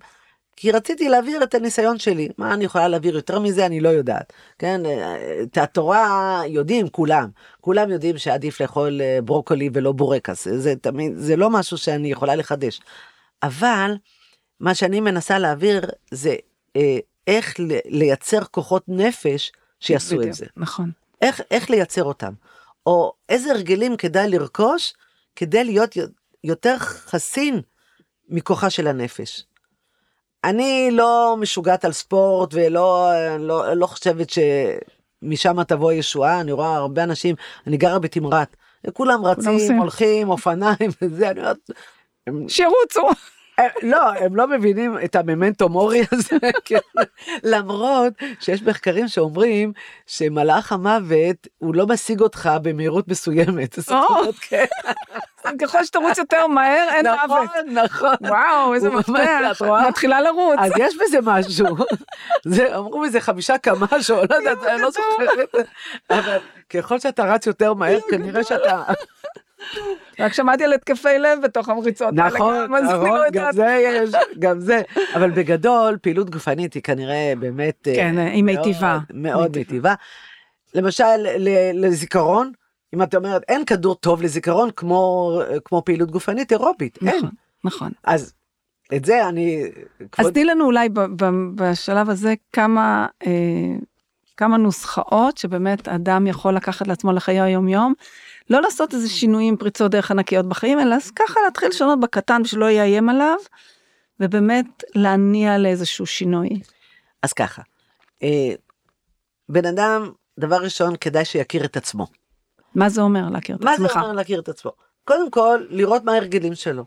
[0.59, 2.29] כי רציתי להעביר את הניסיון שלי.
[2.37, 4.33] מה אני יכולה להעביר יותר מזה, אני לא יודעת.
[4.59, 4.81] כן,
[5.43, 7.29] את התורה יודעים כולם.
[7.61, 10.47] כולם יודעים שעדיף לאכול אה, ברוקולי ולא בורקס.
[10.47, 12.81] זה תמיד, זה לא משהו שאני יכולה לחדש.
[13.43, 13.95] אבל
[14.59, 16.35] מה שאני מנסה להעביר זה
[16.75, 16.97] אה,
[17.27, 17.55] איך
[17.85, 20.45] לייצר כוחות נפש שיעשו בדיוק, את זה.
[20.57, 20.91] נכון.
[21.21, 22.33] איך, איך לייצר אותם.
[22.85, 24.93] או איזה הרגלים כדאי לרכוש
[25.35, 25.97] כדי להיות
[26.43, 27.61] יותר חסין
[28.29, 29.45] מכוחה של הנפש.
[30.43, 37.03] אני לא משוגעת על ספורט ולא לא, לא חושבת שמשם תבוא ישועה, אני רואה הרבה
[37.03, 37.35] אנשים,
[37.67, 38.55] אני גרה בתמרת,
[38.93, 41.57] כולם רצים, הולכים, אופניים וזה, אני אומרת...
[42.47, 43.01] שירוצו.
[43.83, 46.77] לא, הם לא מבינים את הממנטו מורי הזה, כן.
[47.43, 49.73] למרות שיש מחקרים שאומרים
[50.07, 53.79] שמלאך המוות, הוא לא משיג אותך במהירות מסוימת.
[54.41, 54.65] כן.
[55.61, 57.49] ככל שתרוץ יותר מהר, אין נכון, מוות.
[57.65, 58.29] נכון, נכון.
[58.29, 60.55] וואו, איזה מפתח, מתחילה לרוץ.
[60.59, 61.65] אז יש בזה משהו.
[62.75, 65.55] אמרו מזה חמישה קמ"ש, או לא יודעת, אני לא זוכרת.
[66.09, 66.37] אבל
[66.69, 68.83] ככל שאתה רץ יותר מהר, כנראה שאתה...
[70.19, 74.81] רק שמעתי על התקפי לב בתוך המריצות נכון, נכון, גם זה יש, גם זה.
[75.15, 77.87] אבל בגדול, פעילות גופנית היא כנראה באמת...
[77.87, 78.99] אה, כן, היא מיטיבה.
[79.13, 79.93] מאוד מיטיבה.
[80.75, 81.03] למשל,
[81.73, 82.51] לזיכרון,
[82.93, 85.31] אם את אומרת, אין כדור טוב לזיכרון כמו,
[85.65, 87.29] כמו פעילות גופנית אירובית, נכון, אין.
[87.63, 87.91] נכון.
[88.03, 88.33] אז
[88.95, 89.63] את זה אני...
[90.11, 90.27] כבוד...
[90.27, 90.89] אז תני לנו אולי
[91.55, 93.31] בשלב הזה כמה, אה,
[94.37, 97.93] כמה נוסחאות שבאמת אדם יכול לקחת לעצמו לחיי היום יום.
[98.49, 102.69] לא לעשות איזה שינויים פריצות דרך ענקיות בחיים אלא אז ככה להתחיל לשנות בקטן שלא
[102.69, 103.37] יאיים עליו
[104.19, 106.49] ובאמת להניע לאיזשהו שינוי.
[107.23, 107.61] אז ככה,
[108.23, 108.53] אה,
[109.49, 112.07] בן אדם דבר ראשון כדאי שיכיר את עצמו.
[112.75, 113.87] מה זה אומר להכיר את מה עצמך?
[113.87, 114.71] מה זה אומר להכיר את עצמו?
[115.03, 116.85] קודם כל לראות מה ההרגלים שלו.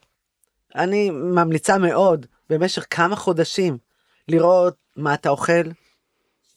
[0.75, 3.79] אני ממליצה מאוד במשך כמה חודשים
[4.29, 5.63] לראות מה אתה אוכל,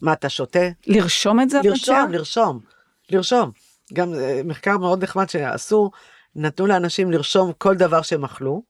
[0.02, 0.70] מה אתה שותה.
[0.88, 1.60] לרשום את זה?
[1.64, 2.60] לרשום, לרשום,
[3.10, 3.52] לרשום.
[3.94, 5.92] גם אה, מחקר מאוד נחמד שעשו,
[6.36, 8.64] נתנו לאנשים לרשום כל דבר שהם אכלו,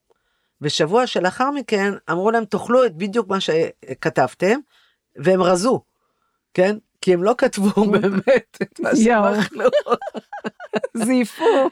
[0.62, 4.60] ושבוע שלאחר מכן אמרו להם תאכלו את בדיוק מה שכתבתם,
[5.16, 5.82] והם רזו,
[6.54, 6.78] כן?
[7.02, 9.70] כי הם לא כתבו באמת את מה שהם אכלו.
[11.06, 11.70] זייפו.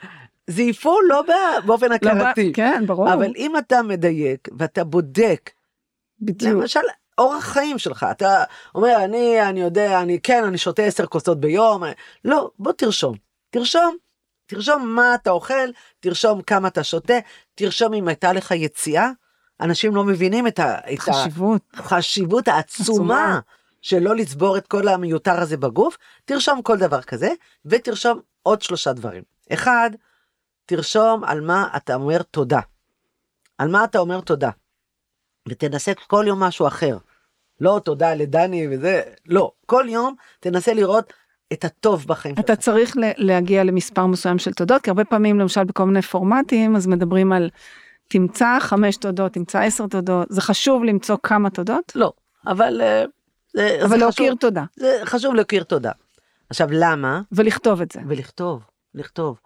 [0.47, 1.23] זייפו לא
[1.65, 2.51] באופן לא הכרתי.
[2.53, 3.13] כן, ברור.
[3.13, 5.51] אבל אם אתה מדייק ואתה בודק,
[6.19, 6.53] בדיוק.
[6.53, 6.79] למשל,
[7.17, 8.43] אורח חיים שלך, אתה
[8.75, 11.83] אומר, אני, אני יודע, אני כן, אני שותה עשר כוסות ביום,
[12.25, 13.30] לא, בוא תרשום.
[13.52, 13.97] תרשום,
[14.45, 17.14] תרשום מה אתה אוכל, תרשום כמה אתה שותה,
[17.56, 19.10] תרשום אם הייתה לך יציאה.
[19.62, 23.39] אנשים לא מבינים את החשיבות, החשיבות העצומה
[23.82, 25.97] של לא לצבור את כל המיותר הזה בגוף.
[26.26, 27.30] תרשום כל דבר כזה,
[27.66, 29.24] ותרשום עוד שלושה דברים.
[29.54, 29.91] אחד,
[30.66, 32.60] תרשום על מה אתה אומר תודה.
[33.58, 34.49] על מה אתה אומר תודה.
[35.47, 36.97] ותנסה כל יום משהו אחר.
[37.62, 39.52] לא תודה לדני וזה, לא.
[39.66, 41.14] כל יום תנסה לראות
[41.54, 42.64] את הטוב בחיים אתה שלך.
[42.64, 47.32] צריך להגיע למספר מסוים של תודות, כי הרבה פעמים למשל בכל מיני פורמטים אז מדברים
[47.32, 47.49] על
[48.08, 51.91] תמצא חמש תודות, תמצא עשר תודות, זה חשוב למצוא כמה תודות?
[51.95, 52.14] לא,
[52.47, 52.82] אבל...
[52.82, 53.06] אה,
[53.54, 54.64] זה, אבל להכיר תודה.
[54.76, 55.91] זה חשוב להכיר תודה.
[56.49, 57.22] עכשיו למה?
[57.32, 57.99] ולכתוב את זה.
[58.08, 58.64] ולכתוב,
[58.95, 59.39] לכתוב.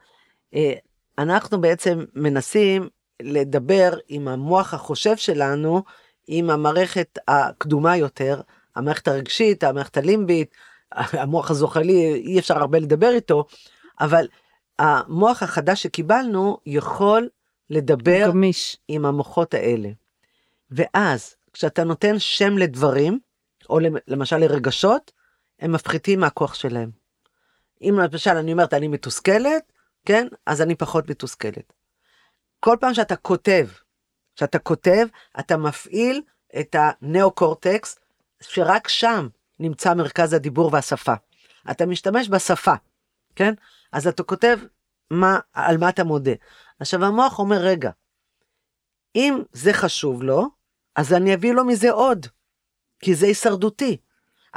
[0.56, 0.74] אה,
[1.18, 2.90] אנחנו בעצם מנסים
[3.22, 5.84] לדבר עם המוח החושב שלנו,
[6.28, 8.42] עם המערכת הקדומה יותר,
[8.76, 10.56] המערכת הרגשית, המערכת הלימבית,
[10.96, 13.46] המוח הזוחלי, אי אפשר הרבה לדבר איתו,
[14.00, 14.28] אבל
[14.80, 17.30] המוח החדש שקיבלנו יכול
[17.70, 18.78] לדבר גמיש.
[18.88, 19.90] עם המוחות האלה.
[20.72, 23.20] ואז, כשאתה נותן שם לדברים,
[23.70, 25.12] או למשל לרגשות,
[25.60, 26.92] הם מפחיתים מהכוח שלהם.
[27.82, 29.72] אם למשל אני אומרת אני מתוסכלת,
[30.06, 30.28] כן?
[30.46, 31.74] אז אני פחות מתוסכלת.
[32.60, 33.68] כל פעם שאתה כותב,
[34.36, 35.08] כשאתה כותב,
[35.40, 36.22] אתה מפעיל
[36.60, 38.00] את הנאו-קורטקס,
[38.42, 39.28] שרק שם
[39.60, 41.14] נמצא מרכז הדיבור והשפה.
[41.72, 42.74] אתה משתמש בשפה,
[43.36, 43.54] כן?
[43.92, 44.60] אז אתה כותב
[45.12, 46.32] מה, על מה אתה מודה.
[46.80, 47.90] עכשיו המוח אומר, רגע,
[49.16, 50.48] אם זה חשוב לו,
[50.96, 52.28] אז אני אביא לו מזה עוד,
[53.00, 53.98] כי זה הישרדותי.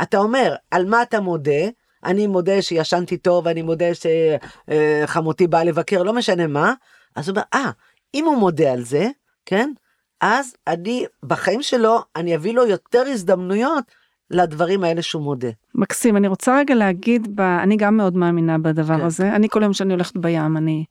[0.02, 1.68] אתה אומר, על מה אתה מודה?
[2.04, 6.74] אני מודה שישנתי טוב, אני מודה שחמותי באה לבקר, לא משנה מה.
[7.16, 7.70] אז הוא אומר, אה,
[8.14, 9.08] אם הוא מודה על זה,
[9.46, 9.72] כן?
[10.20, 13.84] אז אני, בחיים שלו, אני אביא לו יותר הזדמנויות
[14.30, 15.48] לדברים האלה שהוא מודה.
[15.74, 17.40] מקסים, אני רוצה רגע להגיד, ב...
[17.40, 19.04] אני גם מאוד מאמינה בדבר כן.
[19.04, 19.36] הזה.
[19.36, 20.84] אני כל יום שאני הולכת בים, אני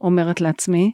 [0.00, 0.92] אומרת לעצמי,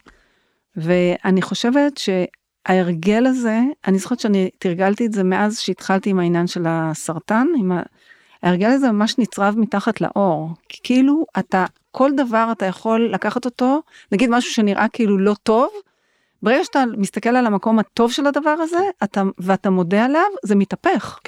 [0.76, 6.62] ואני חושבת שההרגל הזה, אני זוכרת שאני תרגלתי את זה מאז שהתחלתי עם העניין של
[6.66, 7.82] הסרטן, עם ה...
[8.42, 13.82] ההרגל הזה ממש נצרב מתחת לאור, כי כאילו אתה, כל דבר אתה יכול לקחת אותו,
[14.12, 15.70] נגיד משהו שנראה כאילו לא טוב,
[16.42, 21.18] ברגע שאתה מסתכל על המקום הטוב של הדבר הזה, אתה, ואתה מודה עליו, זה מתהפך.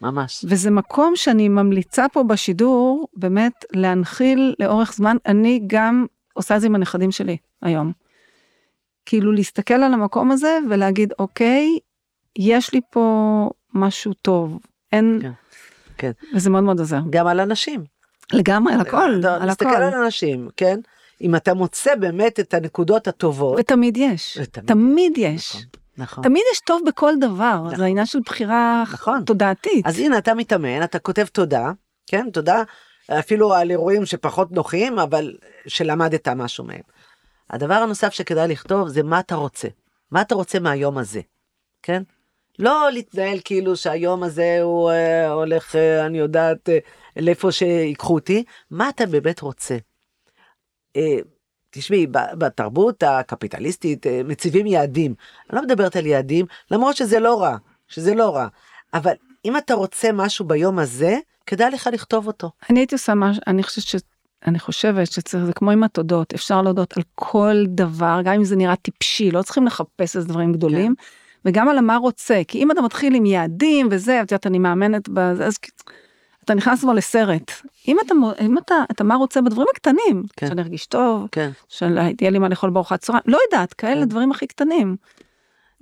[0.00, 0.44] ממש.
[0.48, 6.66] וזה מקום שאני ממליצה פה בשידור, באמת להנחיל לאורך זמן, אני גם עושה את זה
[6.66, 7.92] עם הנכדים שלי היום.
[9.06, 11.78] כאילו להסתכל על המקום הזה ולהגיד, אוקיי,
[12.38, 14.58] יש לי פה משהו טוב.
[14.92, 15.18] אין...
[15.22, 15.30] כן,
[15.98, 16.10] כן.
[16.34, 17.00] וזה מאוד מאוד עוזר.
[17.10, 17.84] גם על אנשים.
[18.32, 19.68] לגמרי, על הכל, אתה על הכל.
[19.68, 20.80] על אנשים, כן?
[21.20, 23.56] אם אתה מוצא באמת את הנקודות הטובות.
[23.60, 25.50] ותמיד יש, ותמיד- תמיד יש.
[25.56, 25.66] נכון,
[25.98, 26.24] נכון.
[26.24, 27.76] תמיד יש טוב בכל דבר, נכון.
[27.76, 29.24] זה העניין של בחירה נכון.
[29.24, 29.86] תודעתית.
[29.86, 31.72] אז הנה אתה מתאמן, אתה כותב תודה,
[32.06, 32.30] כן?
[32.30, 32.62] תודה
[33.10, 35.36] אפילו על אירועים שפחות נוחים, אבל
[35.66, 36.80] שלמדת משהו מהם.
[37.50, 39.68] הדבר הנוסף שכדאי לכתוב זה מה אתה רוצה.
[40.10, 41.20] מה אתה רוצה מהיום הזה,
[41.82, 42.02] כן?
[42.58, 46.78] לא להתנהל כאילו שהיום הזה הוא אה, הולך, אה, אני יודעת, אה,
[47.16, 49.76] לאיפה שיקחו אותי, מה אתה באמת רוצה.
[50.96, 51.16] אה,
[51.74, 52.06] תשמעי,
[52.38, 55.14] בתרבות הקפיטליסטית אה, מציבים יעדים.
[55.50, 57.56] אני לא מדברת על יעדים, למרות שזה לא רע,
[57.88, 58.46] שזה לא רע.
[58.94, 59.12] אבל
[59.44, 62.50] אם אתה רוצה משהו ביום הזה, כדאי לך לכתוב אותו.
[62.70, 63.96] אני הייתי עושה משהו, אני חושבת ש...
[64.46, 68.56] אני חושבת שצריך, זה כמו עם התודות, אפשר להודות על כל דבר, גם אם זה
[68.56, 70.94] נראה טיפשי, לא צריכים לחפש איזה דברים גדולים,
[71.44, 75.08] וגם על מה רוצה, כי אם אתה מתחיל עם יעדים וזה, את יודעת, אני מאמנת
[75.08, 75.56] בזה, אז
[76.44, 77.52] אתה נכנס כבר לסרט.
[77.88, 80.48] אם אתה, אם אתה, אתה מה רוצה בדברים הקטנים, כן.
[80.48, 81.50] שאני ארגיש טוב, כן.
[81.68, 84.08] שיהיה לי מה לאכול בארוחת צהריים, לא יודעת, כאלה כן.
[84.08, 84.96] דברים הכי קטנים.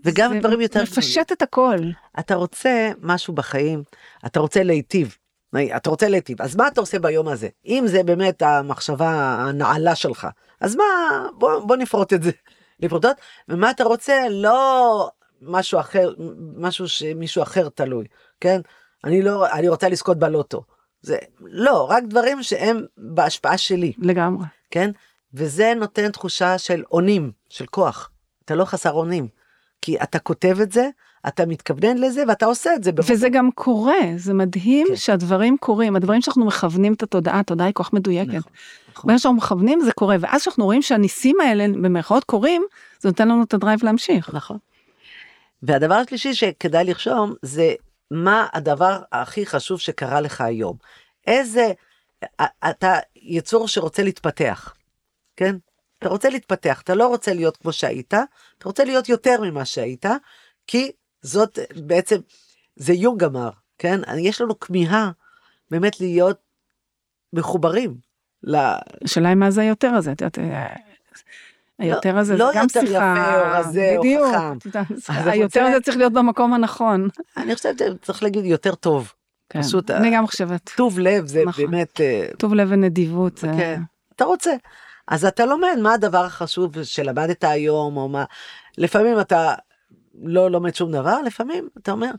[0.05, 1.79] וגם דברים יותר מפשט את הכל.
[2.19, 3.83] אתה רוצה משהו בחיים,
[4.27, 5.17] אתה רוצה להיטיב.
[5.77, 7.49] אתה רוצה להיטיב, אז מה אתה עושה ביום הזה?
[7.67, 10.27] אם זה באמת המחשבה הנעלה שלך,
[10.61, 10.85] אז מה,
[11.39, 12.31] בוא, בוא נפרוט את זה
[12.81, 13.17] לפרוטות,
[13.49, 14.29] ומה אתה רוצה?
[14.31, 15.11] לא
[15.43, 16.13] משהו אחר,
[16.57, 18.07] משהו שמישהו אחר תלוי,
[18.41, 18.61] כן?
[19.05, 20.63] אני לא, אני רוצה לזכות בלוטו.
[21.03, 24.45] זה, לא, רק דברים שהם בהשפעה שלי, לגמרי.
[24.71, 24.91] כן?
[25.35, 28.11] וזה נותן תחושה של אונים, של כוח.
[28.45, 29.29] אתה לא חסר אונים,
[29.83, 30.89] כי אתה כותב את זה,
[31.29, 32.91] אתה מתכוונן לזה ואתה עושה את זה.
[32.97, 34.97] וזה גם קורה, זה מדהים כן.
[34.97, 38.29] שהדברים קורים, הדברים שאנחנו מכוונים את התודעה, התודעה היא כוח מדויקת.
[38.29, 38.53] נכון,
[38.93, 39.09] נכון.
[39.09, 42.63] ברגע שאנחנו מכוונים זה קורה, ואז כשאנחנו רואים שהניסים האלה במרכאות קורים,
[43.01, 44.35] זה נותן לנו את הדרייב להמשיך.
[44.35, 44.59] נכון.
[45.63, 47.75] והדבר השלישי שכדאי לרשום זה
[48.13, 50.77] מה הדבר הכי חשוב שקרה לך היום.
[51.27, 51.73] איזה,
[52.71, 54.75] אתה יצור שרוצה להתפתח,
[55.37, 55.57] כן?
[55.99, 60.07] אתה רוצה להתפתח, אתה לא רוצה להיות כמו שהיית, אתה רוצה להיות יותר ממה שהיית,
[60.67, 60.93] כי
[61.23, 62.17] זאת בעצם,
[62.77, 64.01] זה יונג אמר, כן?
[64.19, 65.11] יש לנו כמיהה
[65.71, 66.39] באמת להיות
[67.33, 67.97] מחוברים.
[69.05, 70.77] השאלה היא מה זה היותר הזה, את יודעת, אה,
[71.79, 74.79] היותר הזה לא זה גם יותר שיחה, יפה או רזה או בדיוק, חכם.
[75.09, 77.09] אנחנו היותר הזה צריך להיות במקום הנכון.
[77.37, 79.13] אני חושבת שצריך להגיד יותר טוב.
[79.49, 81.65] כן, פשוט, אני גם חושבת, טוב לב זה נכון.
[81.71, 83.81] באמת, אה, טוב לב ונדיבות, זה- כן,
[84.17, 84.53] אתה רוצה.
[85.09, 88.25] אז אתה לומד מה הדבר החשוב שלמדת היום, או מה,
[88.79, 89.55] לפעמים אתה
[90.23, 92.11] לא לומד שום דבר, לפעמים אתה אומר,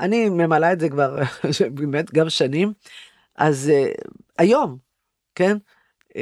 [0.00, 1.16] אני ממלאה את זה כבר
[1.74, 2.72] באמת גם שנים,
[3.36, 4.76] אז uh, היום,
[5.34, 5.56] כן,
[6.08, 6.14] um,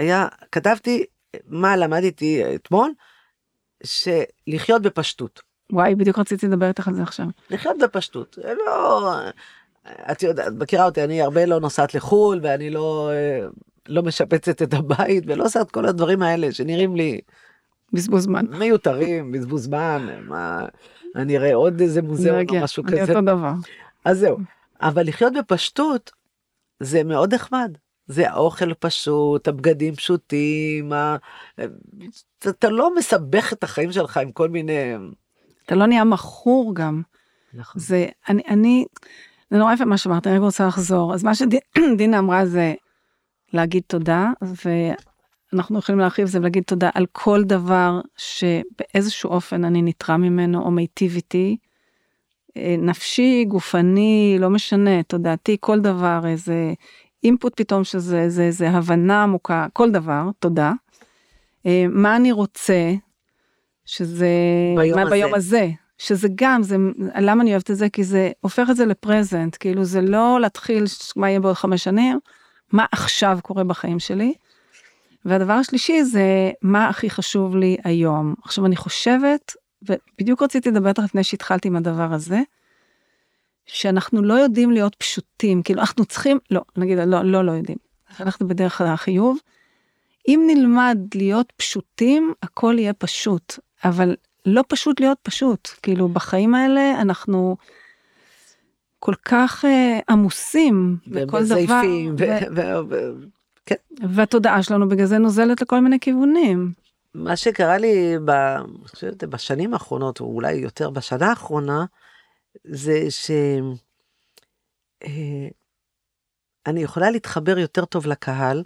[0.00, 1.04] היה, כתבתי
[1.46, 2.90] מה למדתי אתמול,
[3.82, 5.40] שלחיות בפשטות.
[5.72, 7.26] וואי, בדיוק רציתי לדבר איתך על זה עכשיו.
[7.50, 9.12] לחיות בפשטות, לא,
[10.12, 13.10] את יודעת, מכירה אותי, אני הרבה לא נוסעת לחו"ל, ואני לא,
[13.88, 17.20] לא משפצת את הבית, ולא עושה את כל הדברים האלה שנראים לי
[17.92, 18.46] בזבוז זמן.
[18.46, 20.66] מיותרים, בזבוז זמן, מה,
[21.16, 23.12] אני אראה עוד איזה מוזיאון או משהו אני כזה.
[23.12, 23.52] אותו דבר.
[24.04, 24.38] אז זהו,
[24.80, 26.10] אבל לחיות בפשטות
[26.80, 27.72] זה מאוד נחמד.
[28.10, 31.16] זה האוכל פשוט, הבגדים פשוטים, ה...
[32.38, 34.94] אתה, לא מסבך את החיים שלך עם כל מיני...
[35.66, 37.02] אתה לא נהיה מכור גם.
[37.54, 37.82] נכון.
[37.82, 38.84] זה, אני, אני,
[39.50, 41.14] זה נורא יפה מה שאמרת, אני רק רוצה לחזור.
[41.14, 42.74] אז מה שדינה אמרה זה
[43.52, 44.30] להגיד תודה,
[45.52, 50.70] ואנחנו יכולים להרחיב זה ולהגיד תודה על כל דבר שבאיזשהו אופן אני נתרם ממנו או
[50.70, 51.56] מיטיב איתי.
[52.56, 56.72] אה, נפשי, גופני, לא משנה, תודעתי, כל דבר, איזה
[57.24, 60.72] אינפוט פתאום שזה, איזה, איזה הבנה עמוקה, כל דבר, תודה.
[61.66, 62.94] אה, מה אני רוצה,
[63.84, 64.28] שזה,
[64.76, 65.10] ביום מה הזה.
[65.10, 65.68] ביום הזה,
[65.98, 66.76] שזה גם, זה,
[67.20, 67.88] למה אני אוהבת את זה?
[67.88, 70.84] כי זה הופך את זה לפרזנט, כאילו זה לא להתחיל
[71.16, 72.18] מה יהיה בעוד חמש שנים,
[72.72, 74.34] מה עכשיו קורה בחיים שלי.
[75.24, 78.34] והדבר השלישי זה מה הכי חשוב לי היום.
[78.44, 82.40] עכשיו אני חושבת, ובדיוק רציתי לדבר איתך לפני שהתחלתי עם הדבר הזה,
[83.72, 87.78] שאנחנו לא יודעים להיות פשוטים, כאילו אנחנו צריכים, לא, נגיד לא, לא, לא יודעים,
[88.20, 89.38] אנחנו בדרך החיוב.
[90.28, 94.16] אם נלמד להיות פשוטים, הכל יהיה פשוט, אבל
[94.46, 97.56] לא פשוט להיות פשוט, כאילו בחיים האלה אנחנו
[98.98, 102.24] כל כך אה, עמוסים בכל דבר, ומזייפים, ו-
[102.56, 103.24] ו- ו- ו-
[103.66, 103.74] כן,
[104.08, 106.72] והתודעה שלנו בגלל זה נוזלת לכל מיני כיוונים.
[107.14, 108.32] מה שקרה לי ב,
[109.28, 111.84] בשנים האחרונות, או אולי יותר בשנה האחרונה,
[112.64, 113.30] זה ש...
[115.02, 115.48] אה,
[116.66, 118.62] אני יכולה להתחבר יותר טוב לקהל,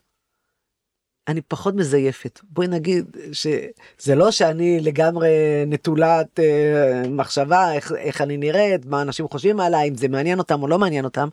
[1.28, 2.40] אני פחות מזייפת.
[2.42, 5.28] בואי נגיד שזה לא שאני לגמרי
[5.66, 10.62] נטולת אה, מחשבה, איך, איך אני נראית, מה אנשים חושבים עליי, אם זה מעניין אותם
[10.62, 11.28] או לא מעניין אותם,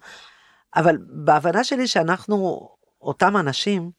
[0.76, 2.70] אבל בהבנה שלי שאנחנו
[3.02, 3.92] אותם אנשים,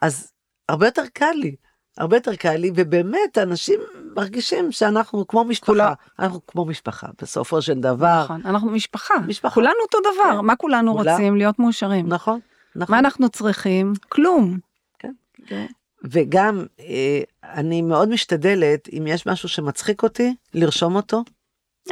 [0.00, 0.32] אז
[0.68, 1.56] הרבה יותר קל לי.
[1.96, 3.80] הרבה יותר קל לי, ובאמת אנשים
[4.16, 5.92] מרגישים שאנחנו כמו משפחה, כולה...
[6.18, 8.24] אנחנו כמו משפחה, בסופו של דבר.
[8.24, 9.54] נכון, אנחנו משפחה, משפחה.
[9.54, 10.46] כולנו אותו דבר, כן.
[10.46, 11.12] מה כולנו כולה...
[11.12, 11.36] רוצים?
[11.36, 12.08] להיות מאושרים.
[12.08, 12.40] נכון,
[12.76, 12.94] נכון.
[12.94, 13.92] מה אנחנו צריכים?
[14.08, 14.58] כלום.
[14.98, 15.12] כן.
[15.46, 15.66] כן.
[16.04, 21.24] וגם אה, אני מאוד משתדלת, אם יש משהו שמצחיק אותי, לרשום אותו.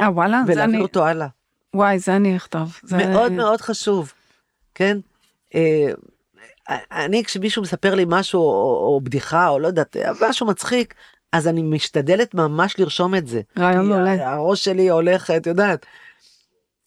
[0.01, 0.43] אה וואלה?
[0.47, 0.83] ולהעביר אני...
[0.83, 1.27] אותו הלאה.
[1.73, 2.77] וואי, זה אני אכתוב.
[2.83, 2.97] זה...
[2.97, 4.13] מאוד מאוד חשוב,
[4.75, 4.97] כן?
[5.55, 5.91] אה,
[6.91, 10.93] אני כשמישהו מספר לי משהו או, או בדיחה או לא יודעת משהו מצחיק
[11.31, 13.41] אז אני משתדלת ממש לרשום את זה.
[13.59, 14.33] רעיון מעולה.
[14.33, 15.85] הראש שלי הולך את יודעת.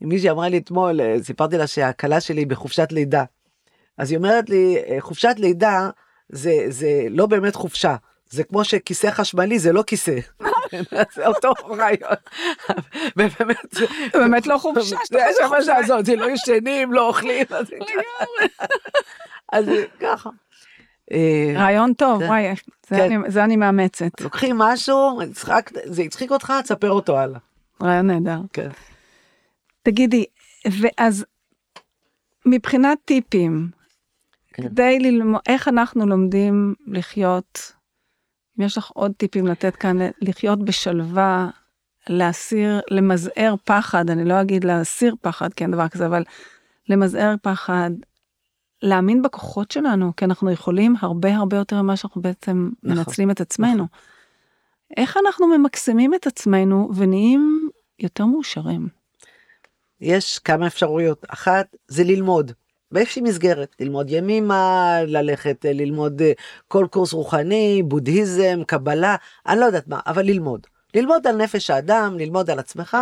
[0.00, 3.24] מישהי אמרה לי אתמול אה, סיפרתי לה שהכלה שלי בחופשת לידה.
[3.98, 5.90] אז היא אומרת לי אה, חופשת לידה
[6.28, 7.96] זה זה לא באמת חופשה
[8.30, 10.18] זה כמו שכיסא חשמלי זה לא כיסא.
[11.14, 12.16] זה אותו רעיון.
[13.16, 14.96] ובאמת זה באמת לא חופשה.
[16.04, 17.46] זה לא ישנים לא אוכלים.
[19.52, 19.66] אז
[20.00, 20.30] ככה.
[21.12, 22.54] אה, רעיון טוב, וואי,
[22.86, 23.30] כן.
[23.30, 24.20] זה אני מאמצת.
[24.20, 25.20] לוקחים משהו,
[25.84, 27.38] זה הצחיק אותך, תספר אותו הלאה.
[27.82, 28.40] רעיון נהדר.
[28.52, 28.68] כן.
[29.82, 30.24] תגידי,
[30.80, 31.24] ואז
[32.46, 33.68] מבחינת טיפים,
[34.52, 34.62] כן.
[34.62, 37.72] כדי ללמוד, איך אנחנו לומדים לחיות,
[38.58, 41.48] אם יש לך עוד טיפים לתת כאן, לחיות בשלווה,
[42.08, 46.24] להסיר, למזער פחד, אני לא אגיד להסיר פחד, כי אין דבר כזה, אבל
[46.88, 47.90] למזער פחד,
[48.82, 53.40] להאמין בכוחות שלנו, כי אנחנו יכולים הרבה הרבה יותר ממה שאנחנו בעצם נכון, מנצלים את
[53.40, 53.74] עצמנו.
[53.74, 53.86] נכון.
[54.96, 57.68] איך אנחנו ממקסמים את עצמנו ונהיים
[57.98, 58.88] יותר מאושרים?
[60.00, 61.24] יש כמה אפשרויות.
[61.28, 62.52] אחת, זה ללמוד.
[62.92, 66.32] באיזושהי מסגרת, ללמוד ימימה, ללכת ללמוד אה,
[66.68, 69.16] כל קורס רוחני, בודהיזם, קבלה,
[69.46, 70.66] אני לא יודעת מה, אבל ללמוד.
[70.94, 72.96] ללמוד על נפש האדם, ללמוד על עצמך,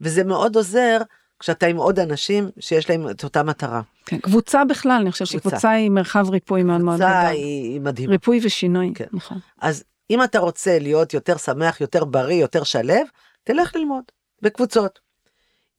[0.00, 0.98] וזה מאוד עוזר
[1.40, 3.80] כשאתה עם עוד אנשים שיש להם את אותה מטרה.
[4.06, 7.08] כן, קבוצה בכלל, אני חושבת שקבוצה היא מרחב ריפוי מאוד מאוד גדול.
[7.08, 8.12] קבוצה היא מדהימה.
[8.12, 9.04] ריפוי ושינוי, כן.
[9.12, 9.38] נכון.
[9.60, 13.06] אז אם אתה רוצה להיות יותר שמח, יותר בריא, יותר שלב,
[13.44, 14.04] תלך ללמוד
[14.42, 15.00] בקבוצות.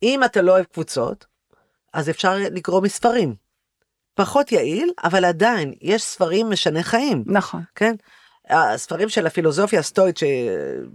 [0.04, 1.26] אם אתה לא אוהב קבוצות,
[1.94, 3.36] אז אפשר לקרוא מספרים.
[4.14, 7.24] פחות יעיל, אבל עדיין יש ספרים משני חיים.
[7.28, 7.64] נכון.
[7.76, 7.96] כן?
[8.52, 10.24] הספרים של הפילוסופיה הסטואית ש...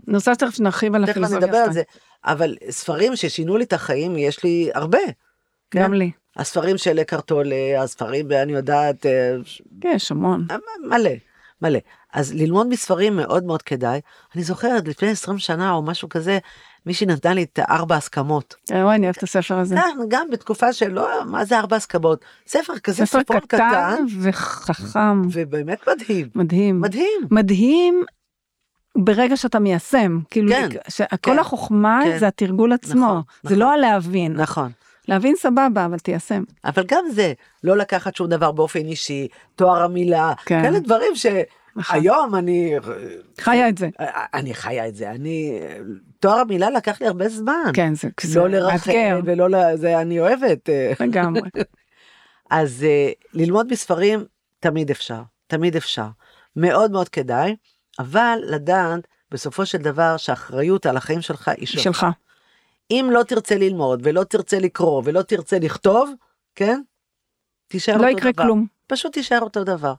[0.07, 1.45] נוסף תכף נרחיב על הפילוסופיה הסטואית.
[1.45, 1.83] תכף נדבר על זה.
[2.25, 4.99] אבל ספרים ששינו לי את החיים יש לי הרבה.
[5.71, 5.83] כן?
[5.83, 6.11] גם לי.
[6.37, 9.07] הספרים של קרטולה, הספרים, אני יודעת...
[9.07, 9.37] אה,
[9.81, 10.47] כן, יש המון.
[10.51, 10.57] אה,
[10.89, 11.11] מלא,
[11.63, 11.79] מלא.
[12.13, 14.01] אז ללמוד מספרים מאוד מאוד כדאי.
[14.35, 16.39] אני זוכרת, לפני 20 שנה או משהו כזה,
[16.87, 18.55] מישהי נתנה לי את ארבע הסכמות.
[18.73, 19.77] אה, וואי, אני אוהבת את הספר הזה.
[19.77, 22.25] כן, גם בתקופה שלא, מה זה ארבע הסכמות?
[22.47, 23.47] ספר כזה ספר קטן.
[23.47, 24.05] קטן.
[24.21, 25.23] וחכם.
[25.33, 26.29] ובאמת מדהים.
[26.35, 26.81] מדהים.
[26.81, 27.21] מדהים.
[27.31, 28.05] מדהים
[28.97, 30.69] ברגע שאתה מיישם, כאילו, כן,
[31.11, 32.19] כל כן, החוכמה כן.
[32.19, 34.33] זה התרגול עצמו, נכון, זה נכון, לא הלהבין.
[34.33, 34.71] נכון.
[35.09, 36.43] להבין סבבה, אבל תיישם.
[36.65, 37.33] אבל גם זה,
[37.65, 40.63] לא לקחת שום דבר באופן אישי, תואר המילה, כן.
[40.63, 41.13] כאלה דברים
[41.77, 41.97] נכון.
[42.35, 42.75] אני...
[43.41, 43.89] חיה את זה.
[44.35, 45.59] אני חיה את זה, אני...
[46.21, 47.71] תואר המילה לקח לי הרבה זמן.
[47.75, 48.09] כן, זה...
[48.41, 49.77] לא לרחל ולא ל...
[49.77, 50.69] זה אני אוהבת.
[51.01, 51.51] לגמרי.
[52.51, 54.25] אז אה, ללמוד מספרים
[54.61, 56.07] תמיד אפשר, תמיד אפשר.
[56.57, 57.57] מאוד מאוד כדאי.
[57.99, 61.83] אבל לדעת בסופו של דבר שהאחריות על החיים שלך היא שלך.
[61.83, 62.07] שלך.
[62.91, 66.13] אם לא תרצה ללמוד ולא תרצה לקרוא ולא תרצה לכתוב,
[66.55, 66.81] כן?
[67.69, 68.25] תישאר לא אותו דבר.
[68.25, 68.67] לא יקרה כלום.
[68.87, 69.95] פשוט תישאר אותו דבר.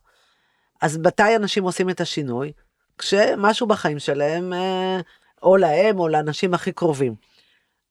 [0.82, 2.52] אז מתי אנשים עושים את השינוי?
[2.98, 5.00] כשמשהו בחיים שלהם, אה,
[5.44, 7.16] או להם או לאנשים הכי קרובים.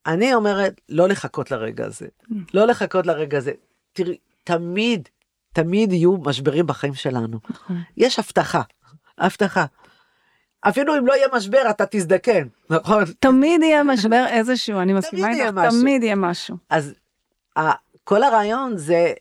[0.06, 2.06] אני אומרת, לא לחכות לרגע הזה.
[2.54, 3.52] לא לחכות לרגע הזה.
[3.92, 5.08] תראי, תמיד,
[5.52, 7.38] תמיד יהיו משברים בחיים שלנו.
[7.50, 7.82] נכון.
[7.96, 8.62] יש הבטחה,
[9.18, 9.64] הבטחה.
[10.60, 13.04] אפילו אם לא יהיה משבר אתה תזדקן, נכון?
[13.18, 16.56] תמיד יהיה משבר איזשהו, אני מסכימה איתך, תמיד יהיה משהו.
[16.70, 16.94] אז
[18.04, 19.12] כל הרעיון זה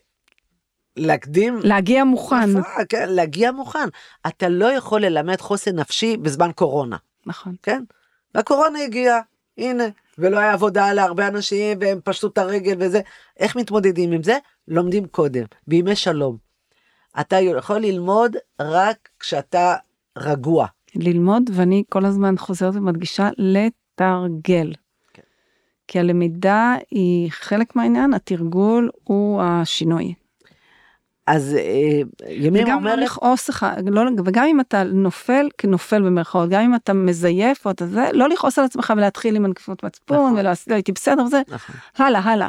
[0.96, 1.58] להקדים...
[1.62, 2.48] להגיע מוכן.
[2.88, 3.88] כן, להגיע מוכן.
[4.26, 6.96] אתה לא יכול ללמד חוסן נפשי בזמן קורונה.
[7.26, 7.54] נכון.
[7.62, 7.82] כן?
[8.36, 9.20] והקורונה הגיעה,
[9.58, 9.84] הנה,
[10.18, 13.00] ולא היה עבודה להרבה אנשים והם פשטו את הרגל וזה.
[13.40, 14.38] איך מתמודדים עם זה?
[14.68, 16.36] לומדים קודם, בימי שלום.
[17.20, 19.74] אתה יכול ללמוד רק כשאתה
[20.18, 20.66] רגוע.
[20.94, 24.72] ללמוד, ואני כל הזמן חוזרת ומדגישה, לתרגל.
[25.12, 25.22] כן.
[25.88, 30.14] כי הלמידה היא חלק מהעניין, התרגול הוא השינוי.
[31.26, 36.60] אז אה, ימימה וגם לא לכעוס לך, לא, וגם אם אתה נופל, כנופל במרכאות, גם
[36.62, 40.36] אם אתה מזייף או אתה זה, לא לכעוס על עצמך ולהתחיל עם הנקפות מצפון, נכון.
[40.38, 42.48] ולעשות, הייתי בסדר וזה, נכון, הלאה, הלאה.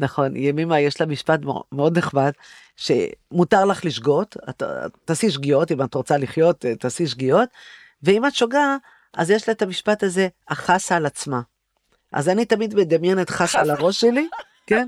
[0.00, 2.32] נכון, ימימה יש לה משפט מאו- מאוד נחמד,
[2.76, 4.62] שמותר לך לשגות, את-
[5.04, 7.48] תעשי שגיאות, אם את רוצה לחיות, אה, תעשי שגיאות,
[8.02, 8.76] ואם את שוגה,
[9.14, 11.40] אז יש לה את המשפט הזה, החסה על עצמה.
[12.12, 14.28] אז אני תמיד מדמיינת חס על הראש שלי,
[14.66, 14.86] כן?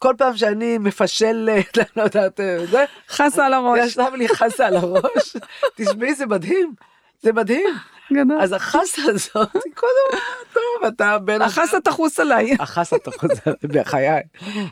[0.00, 1.60] כל פעם שאני מפשל, אה,
[1.96, 3.78] לא יודעת, אה, זה, חסה על הראש.
[3.86, 5.36] יש לי חסה על הראש,
[5.76, 6.74] תשמעי, זה מדהים,
[7.22, 7.74] זה מדהים.
[8.12, 8.40] גדול.
[8.40, 10.20] אז החסה הזאת, קודם,
[10.52, 11.42] טוב, אתה בן...
[11.42, 12.56] החסה תחוס עליי.
[12.60, 14.22] החסה אתה חוזר, בחיי.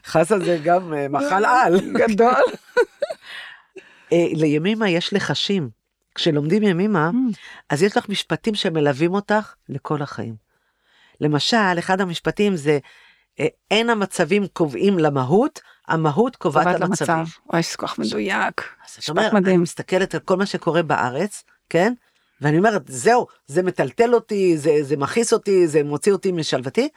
[0.06, 1.80] חסה זה גם אה, מאכל על.
[1.92, 2.42] גדול.
[4.12, 5.68] לימימה יש לחשים.
[6.14, 7.10] כשלומדים ימימה,
[7.70, 10.34] אז יש לך משפטים שמלווים אותך לכל החיים.
[11.20, 12.78] למשל, אחד המשפטים זה,
[13.70, 17.16] אין המצבים קובעים למהות, המהות קובעת למצבים.
[17.16, 17.32] למצב.
[17.52, 18.60] וואי, זה כל כך מדויק.
[18.86, 19.56] אז זאת אומרת, אני.
[19.56, 21.92] מסתכלת על כל מה שקורה בארץ, כן?
[22.40, 26.88] ואני אומרת, זהו, זה מטלטל אותי, זה, זה מכעיס אותי, זה מוציא אותי משלוותי,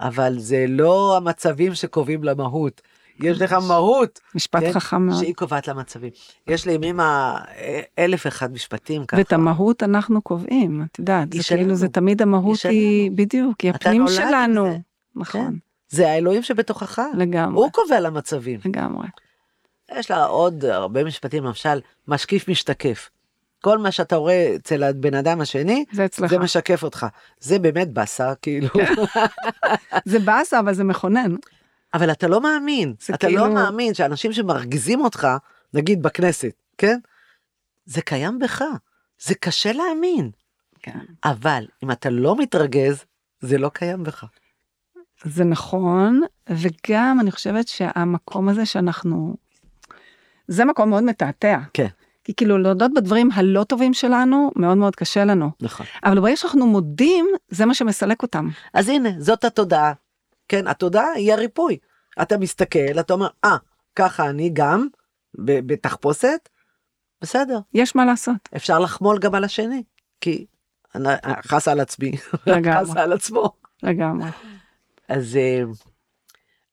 [0.00, 2.80] אבל זה לא המצבים שקובעים למהות.
[3.20, 4.72] יש לך מהות, משפט כן?
[4.72, 5.22] חכם מאוד.
[5.22, 6.10] שהיא קובעת למצבים.
[6.46, 9.18] יש לימימה אה, אלף ואחד משפטים ככה.
[9.18, 11.88] ואת המהות אנחנו קובעים, את יודעת, זה כאילו, זה.
[11.88, 14.64] תמיד המהות היא בדיוק, היא הפנים שלנו.
[14.64, 14.80] כן.
[15.16, 15.58] נכון,
[15.88, 18.60] זה האלוהים שבתוכך, לגמרי, הוא קובע למצבים.
[18.64, 19.08] לגמרי.
[19.92, 23.10] יש לה עוד הרבה משפטים, למשל, משקיף משתקף.
[23.62, 26.30] כל מה שאתה רואה אצל הבן אדם השני, זה אצלך.
[26.30, 27.06] זה משקף אותך.
[27.40, 28.68] זה באמת באסה, כאילו.
[30.04, 31.34] זה באסה, אבל זה מכונן.
[31.94, 35.28] אבל אתה לא מאמין, אתה כאילו- לא מאמין שאנשים שמרגיזים אותך,
[35.74, 36.98] נגיד בכנסת, כן?
[37.84, 38.62] זה קיים בך,
[39.20, 40.30] זה קשה להאמין.
[40.82, 40.98] כן.
[41.24, 43.04] אבל אם אתה לא מתרגז,
[43.40, 44.24] זה לא קיים בך.
[45.24, 49.36] זה נכון, וגם אני חושבת שהמקום הזה שאנחנו,
[50.48, 51.58] זה מקום מאוד מתעתע.
[51.74, 51.86] כן.
[52.24, 55.50] כי כאילו להודות בדברים הלא טובים שלנו, מאוד מאוד קשה לנו.
[55.60, 55.86] נכון.
[56.04, 58.48] אבל ברגע שאנחנו מודים, זה מה שמסלק אותם.
[58.74, 59.92] אז הנה, זאת התודעה.
[60.48, 61.78] כן, התודעה היא הריפוי.
[62.22, 63.56] אתה מסתכל, אתה אומר, אה,
[63.96, 64.86] ככה אני גם,
[65.34, 66.48] בתחפושת,
[67.22, 68.36] בסדר, יש מה לעשות.
[68.56, 69.82] אפשר לחמול גם על השני,
[70.20, 70.46] כי
[71.42, 72.12] חס על עצמי.
[72.74, 73.52] חס על עצמו.
[73.82, 74.28] לגמרי.
[75.08, 75.62] אז, אה,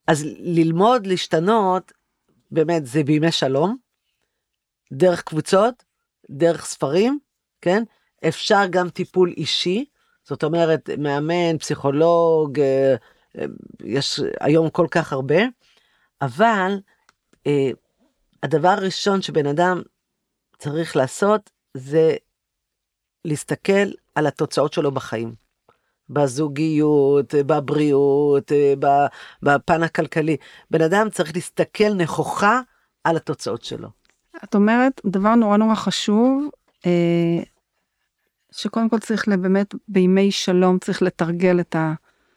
[0.06, 1.92] אז ללמוד להשתנות,
[2.50, 3.76] באמת, זה בימי שלום,
[4.92, 5.84] דרך קבוצות,
[6.30, 7.18] דרך ספרים,
[7.60, 7.82] כן?
[8.28, 9.84] אפשר גם טיפול אישי,
[10.24, 12.94] זאת אומרת, מאמן, פסיכולוג, אה,
[13.38, 13.44] אה,
[13.84, 15.38] יש היום כל כך הרבה,
[16.22, 16.72] אבל
[18.42, 19.82] הדבר הראשון שבן אדם
[20.58, 22.16] צריך לעשות זה
[23.24, 25.45] להסתכל על התוצאות שלו בחיים.
[26.10, 29.06] בזוגיות, בבריאות, ב-
[29.42, 30.36] בפן הכלכלי.
[30.70, 32.60] בן אדם צריך להסתכל נכוחה
[33.04, 33.88] על התוצאות שלו.
[34.44, 36.48] את אומרת דבר נורא נורא חשוב,
[36.86, 37.42] אה,
[38.52, 41.76] שקודם כל צריך באמת בימי שלום צריך לתרגל את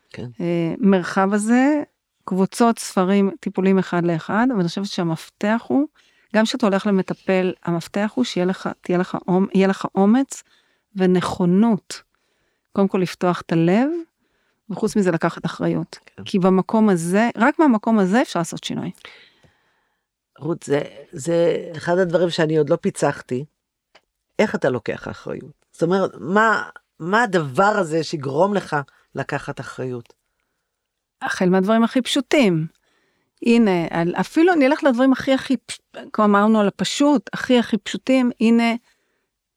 [0.09, 0.28] כן.
[0.39, 1.84] המרחב הזה,
[2.26, 5.88] קבוצות, ספרים, טיפולים אחד לאחד, אבל אני חושבת שהמפתח הוא,
[6.36, 10.43] גם כשאתה הולך למטפל, המפתח הוא שיהיה לך, לך, אומ- יהיה לך אומץ
[10.95, 12.01] ונכונות,
[12.74, 13.89] קודם כל לפתוח את הלב,
[14.70, 15.99] וחוץ מזה לקחת אחריות.
[16.05, 16.24] כן.
[16.24, 18.91] כי במקום הזה, רק מהמקום הזה אפשר לעשות שינוי.
[20.39, 23.45] רות, זה, זה אחד הדברים שאני עוד לא פיצחתי.
[24.39, 25.65] איך אתה לוקח אחריות?
[25.72, 28.76] זאת אומרת, מה, מה הדבר הזה שיגרום לך
[29.15, 30.13] לקחת אחריות?
[31.22, 32.67] החל מהדברים הכי פשוטים.
[33.45, 33.72] הנה,
[34.20, 35.55] אפילו אני אלך לדברים הכי הכי,
[36.13, 38.74] כמו אמרנו על הפשוט, הכי הכי פשוטים, הנה,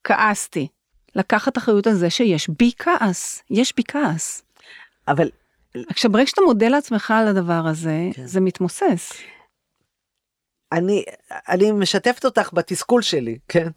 [0.04, 0.68] כעסתי.
[1.16, 4.42] לקחת אחריות על זה שיש בי כעס, יש בי כעס.
[5.08, 5.28] אבל
[5.88, 8.26] עכשיו ברגע שאתה מודה לעצמך על הדבר הזה, כן.
[8.26, 9.12] זה מתמוסס.
[10.72, 11.04] אני,
[11.48, 13.68] אני משתפת אותך בתסכול שלי, כן?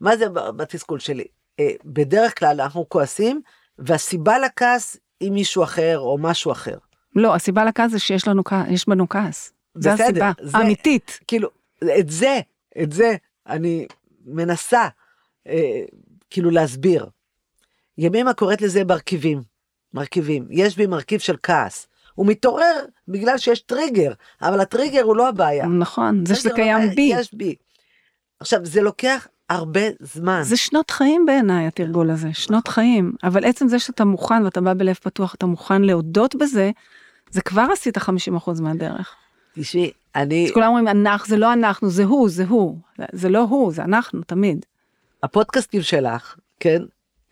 [0.00, 1.24] מה זה בתסכול שלי?
[1.60, 3.40] אה, בדרך כלל אנחנו כועסים,
[3.78, 6.78] והסיבה לכעס היא מישהו אחר או משהו אחר.
[7.16, 9.52] לא, הסיבה לכעס זה שיש לנו כעס, יש בנו כעס.
[9.74, 11.18] זה הסיבה, זה- האמיתית.
[11.26, 11.48] כאילו,
[11.98, 12.40] את זה,
[12.82, 13.14] את זה
[13.46, 13.86] אני
[14.26, 14.88] מנסה
[15.46, 15.80] אה,
[16.34, 17.06] כאילו להסביר.
[17.98, 19.42] ימימה קוראת לזה מרכיבים,
[19.94, 20.46] מרכיבים.
[20.50, 21.86] יש בי מרכיב של כעס.
[22.14, 24.12] הוא מתעורר בגלל שיש טריגר,
[24.42, 25.66] אבל הטריגר הוא לא הבעיה.
[25.66, 27.12] נכון, זה שזה קיים הבעיה, בי.
[27.20, 27.54] יש בי.
[28.40, 30.40] עכשיו, זה לוקח הרבה זמן.
[30.42, 33.12] זה שנות חיים בעיניי התרגול הזה, שנות חיים.
[33.24, 36.70] אבל עצם זה שאתה מוכן ואתה בא בלב פתוח, אתה מוכן להודות בזה,
[37.30, 38.00] זה כבר עשית 50%
[38.60, 39.14] מהדרך.
[39.54, 42.78] תשמעי, אני, אז כולם אומרים אנחנו, זה לא אנחנו, זה הוא, זה הוא.
[43.12, 44.66] זה לא הוא, זה אנחנו, תמיד.
[45.24, 46.82] הפודקאסטים שלך, כן,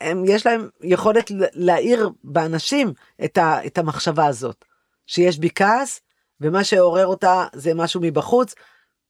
[0.01, 2.93] הם, יש להם יכולת ל- להאיר באנשים
[3.25, 4.65] את, ה, את המחשבה הזאת,
[5.07, 6.01] שיש בי כעס,
[6.41, 8.55] ומה שעורר אותה זה משהו מבחוץ,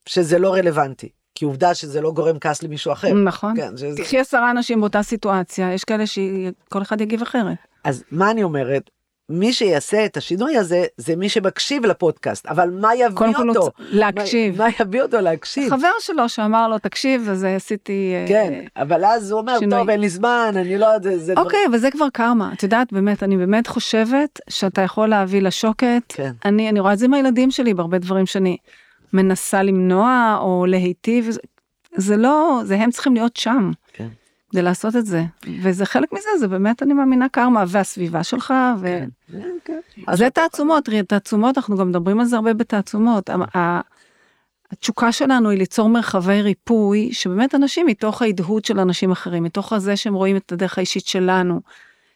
[0.06, 1.08] שזה לא רלוונטי.
[1.34, 3.14] כי עובדה שזה לא גורם כעס למישהו אחר.
[3.14, 3.56] נכון.
[3.56, 3.96] כן, שזה...
[3.96, 7.56] תקחי עשרה אנשים באותה סיטואציה, יש כאלה שכל אחד יגיב אחרת.
[7.84, 8.90] אז מה אני אומרת?
[9.32, 13.70] מי שיעשה את השינוי הזה, זה מי שמקשיב לפודקאסט, אבל מה יביא קודם כל אותו?
[13.70, 14.58] צ- להקשיב.
[14.58, 15.70] מה, מה יביא אותו להקשיב?
[15.70, 18.12] חבר שלו שאמר לו, תקשיב, אז עשיתי...
[18.14, 19.78] אה, כן, אבל אז הוא אומר, שינוי.
[19.78, 21.34] טוב, אין לי זמן, אני לא יודע, זה...
[21.36, 22.50] אוקיי, אבל זה כבר קרמה.
[22.52, 26.02] את יודעת, באמת, אני באמת חושבת שאתה יכול להביא לשוקת.
[26.08, 26.32] כן.
[26.44, 28.56] אני, אני רואה את זה עם הילדים שלי בהרבה דברים שאני
[29.12, 31.30] מנסה למנוע או להיטיב.
[31.30, 31.40] זה-
[31.96, 33.70] זה לא, זה הם צריכים להיות שם
[34.52, 34.58] כן.
[34.58, 35.24] כדי לעשות את זה.
[35.62, 39.04] וזה חלק מזה, זה באמת, אני מאמינה, קרמה, והסביבה שלך, ו...
[39.32, 40.14] כן, כן.
[40.14, 43.30] זה תעצומות, תראי, תעצומות, אנחנו גם מדברים על זה הרבה בתעצומות.
[43.30, 43.80] ה-
[44.72, 49.96] התשוקה שלנו היא ליצור מרחבי ריפוי, שבאמת אנשים מתוך ההדהוד של אנשים אחרים, מתוך הזה
[49.96, 51.60] שהם רואים את הדרך האישית שלנו,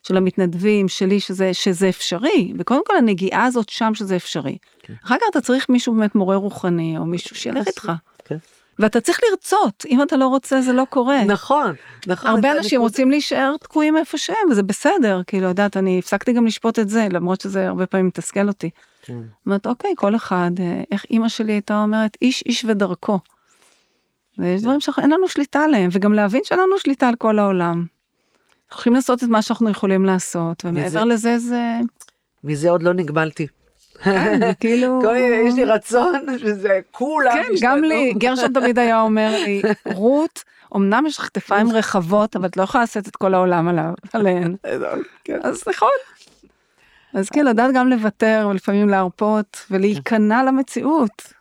[0.02, 4.58] של המתנדבים, שלי, שזה, שזה אפשרי, וקודם כל הנגיעה הזאת שם שזה אפשרי.
[4.82, 4.94] כן.
[5.04, 7.92] אחר כך אתה צריך מישהו באמת מורה רוחני, או מישהו שילך איתך.
[8.24, 8.36] כן.
[8.78, 11.24] ואתה צריך לרצות, אם אתה לא רוצה זה לא קורה.
[11.24, 11.72] נכון,
[12.06, 12.30] נכון.
[12.30, 16.46] הרבה אנשים הנקודה- רוצים להישאר תקועים איפה שהם, וזה בסדר, כאילו, יודעת, אני הפסקתי גם
[16.46, 18.70] לשפוט את זה, למרות שזה הרבה פעמים מתסכל אותי.
[19.02, 19.18] כן.
[19.46, 23.18] אומרת, אוקיי, כל אחד, אה, איך אימא שלי הייתה אומרת, איש איש ודרכו.
[24.38, 27.84] ויש דברים שאין לנו שליטה עליהם, וגם להבין שאין לנו שליטה על כל העולם.
[28.70, 31.62] אנחנו יכולים לעשות את מה שאנחנו יכולים לעשות, ומעבר וזה- לזה זה,
[32.44, 33.46] מזה עוד לא נגמלתי.
[34.02, 35.02] כן, זה כאילו...
[35.46, 39.62] יש לי רצון שזה כולם כן, גם לי, גרשון תמיד היה אומר לי,
[39.94, 40.44] רות,
[40.76, 43.78] אמנם יש לך כתפיים רחבות, אבל את לא יכולה לשאת את כל העולם
[44.12, 44.56] עליהן.
[45.24, 45.38] כן.
[45.42, 45.88] אז נכון.
[47.14, 51.32] אז כן, לדעת גם לוותר ולפעמים להרפות ולהיכנע למציאות.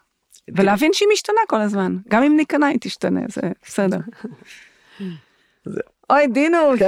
[0.56, 1.98] ולהבין שהיא משתנה כל הזמן.
[2.10, 3.98] גם אם ניכנע היא תשתנה, זה בסדר.
[6.10, 6.80] אוי דינוש,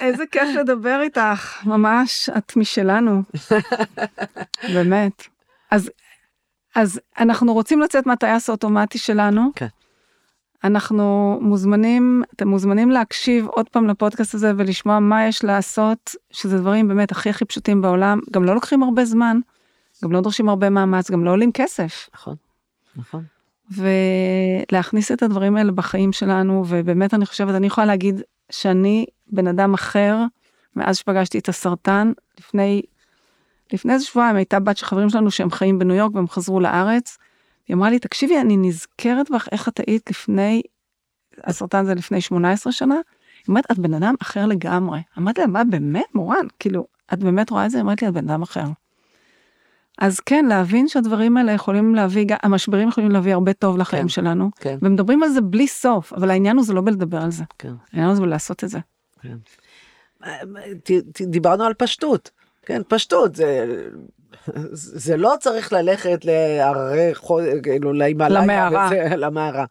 [0.00, 3.22] איזה כיף לדבר איתך, ממש, את משלנו.
[4.74, 5.22] באמת.
[5.70, 5.90] אז,
[6.74, 9.50] אז אנחנו רוצים לצאת מהטייס האוטומטי שלנו.
[9.54, 9.66] כן.
[10.64, 16.88] אנחנו מוזמנים, אתם מוזמנים להקשיב עוד פעם לפודקאסט הזה ולשמוע מה יש לעשות, שזה דברים
[16.88, 19.40] באמת הכי הכי פשוטים בעולם, גם לא לוקחים הרבה זמן,
[20.04, 22.08] גם לא דורשים הרבה מאמץ, גם לא עולים כסף.
[22.14, 22.34] נכון,
[22.96, 23.24] נכון.
[23.70, 29.74] ולהכניס את הדברים האלה בחיים שלנו, ובאמת אני חושבת, אני יכולה להגיד שאני בן אדם
[29.74, 30.16] אחר,
[30.76, 32.82] מאז שפגשתי את הסרטן, לפני,
[33.72, 37.18] לפני איזה שבועיים הייתה בת של חברים שלנו שהם חיים בניו יורק והם חזרו לארץ,
[37.68, 40.62] היא אמרה לי, תקשיבי, אני נזכרת בך איך את היית לפני,
[41.44, 45.00] הסרטן זה לפני 18 שנה, היא אומרת, את בן אדם אחר לגמרי.
[45.18, 46.46] אמרתי לה, מה באמת, מורן?
[46.58, 47.78] כאילו, את באמת רואה את זה?
[47.78, 48.64] היא אמרת לי, את בן אדם אחר.
[50.00, 54.08] אז כן, להבין שהדברים האלה יכולים להביא, גם- המשברים יכולים להביא הרבה טוב לחיים כן,
[54.08, 54.78] שלנו, כן.
[54.82, 57.72] ומדברים על זה בלי סוף, אבל העניין הוא זה לא בלדבר על זה, כן.
[57.92, 58.78] העניין הוא זה לעשות את זה.
[60.84, 62.30] ת- דיברנו על פשטות,
[62.62, 63.66] כן, פשטות, זה,
[64.72, 68.86] זה לא צריך ללכת להררי, חו- כאילו להימאליה, למערה.
[68.86, 69.64] וזה, למערה.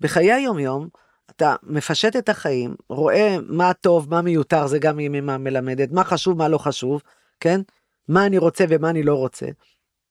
[0.00, 0.88] בחיי היום יום,
[1.30, 6.38] אתה מפשט את החיים, רואה מה טוב, מה מיותר, זה גם ימימה מלמדת, מה חשוב,
[6.38, 7.02] מה לא חשוב,
[7.40, 7.60] כן?
[8.08, 9.46] מה אני רוצה ומה אני לא רוצה.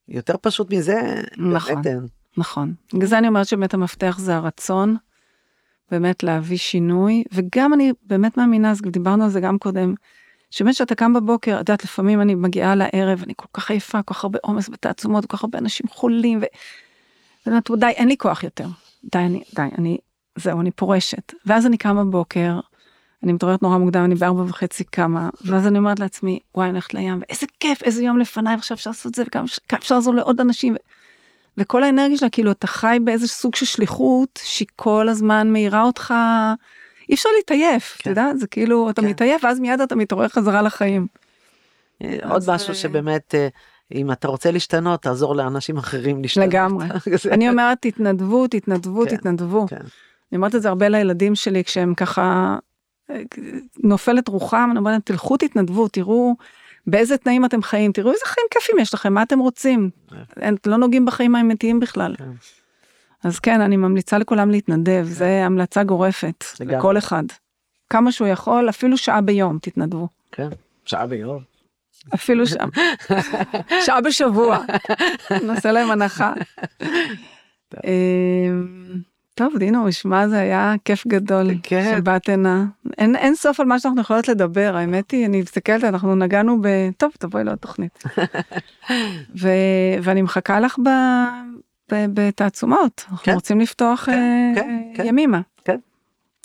[0.08, 1.02] יותר פשוט מזה,
[1.38, 1.76] נכון.
[1.76, 2.08] באמת אין.
[2.38, 2.74] נכון.
[2.94, 4.98] בגלל זה אני אומרת שבאמת המפתח זה הרצון,
[5.92, 9.94] באמת להביא שינוי, וגם אני באמת מאמינה, אז דיברנו על זה גם קודם,
[10.50, 14.14] שבאמת שאתה קם בבוקר, את יודעת, לפעמים אני מגיעה לערב, אני כל כך עייפה, כל
[14.14, 16.42] כך הרבה עומס בתעצומות, כל כך הרבה אנשים חולים, ו...
[17.46, 18.68] ואני אומרת, די, אין לי כוח יותר.
[19.12, 19.98] די, אני, די, אני,
[20.36, 21.34] זהו, אני פורשת.
[21.46, 22.60] ואז אני קמה בבוקר,
[23.24, 26.94] אני מתעוררת נורא מוקדם, אני בארבע וחצי קמה, ואז אני אומרת לעצמי, וואי, אני הולכת
[26.94, 30.14] לים, ואיזה כיף, איזה יום לפניי, עכשיו אפשר לעשות את זה, וכמה כמה אפשר לעזור
[30.16, 30.76] לעוד אנשים.
[31.58, 36.14] וכל האנרגיה שלה, כאילו, אתה חי באיזה סוג של שליחות, שהיא כל הזמן מאירה אותך,
[37.10, 38.10] אי אפשר להתעייף, אתה כן.
[38.10, 39.08] יודע, זה כאילו, אתה כן.
[39.08, 41.08] מתעייף, ואז מיד אתה מתעורר חזרה לחיים.
[42.04, 43.48] אה, אז, עוד משהו אה, שבאמת, אה,
[43.94, 46.48] אם אתה רוצה להשתנות, תעזור לאנשים אחרים להשתנות.
[46.48, 46.88] לגמרי.
[47.24, 49.68] זה- אני אומרת, תתנדבו, תתנדבו, כן, תתנדבו.
[49.68, 49.76] כן.
[49.76, 52.58] אני אומרת את זה הרבה לילדים שלי, כשהם ככה,
[53.84, 56.36] נופלת רוחם, אני אומרת, תלכו תתנדבו, תראו
[56.88, 59.90] באיזה תנאים אתם חיים, תראו איזה חיים כיפים יש לכם, מה אתם רוצים.
[60.40, 62.16] אין- לא נוגעים בחיים האמיתיים בכלל.
[62.18, 62.24] כן.
[63.24, 66.44] אז כן, אני ממליצה לכולם להתנדב, זה המלצה גורפת.
[66.78, 67.24] לכל אחד.
[67.90, 70.08] כמה שהוא יכול, אפילו שעה ביום, תתנדבו.
[70.32, 70.50] כן,
[70.86, 71.44] שעה ביום.
[72.14, 72.66] אפילו שעה.
[73.86, 74.60] שעה בשבוע.
[75.44, 76.34] נעשה להם הנחה.
[79.36, 81.94] טוב, דינוש, מה זה היה כיף גדול כן.
[81.98, 82.66] שבאת הנה.
[82.98, 86.68] אין, אין סוף על מה שאנחנו יכולות לדבר, האמת היא, אני מסתכלת, אנחנו נגענו ב...
[86.98, 88.04] טוב, תבואי לעוד תוכנית.
[89.42, 89.50] ו...
[90.02, 90.90] ואני מחכה לך ב...
[91.92, 92.06] ב...
[92.14, 93.34] בתעצומות, אנחנו כן.
[93.34, 95.06] רוצים לפתוח כן, אה, כן, כן.
[95.06, 95.42] ימימה.
[95.66, 95.80] כן.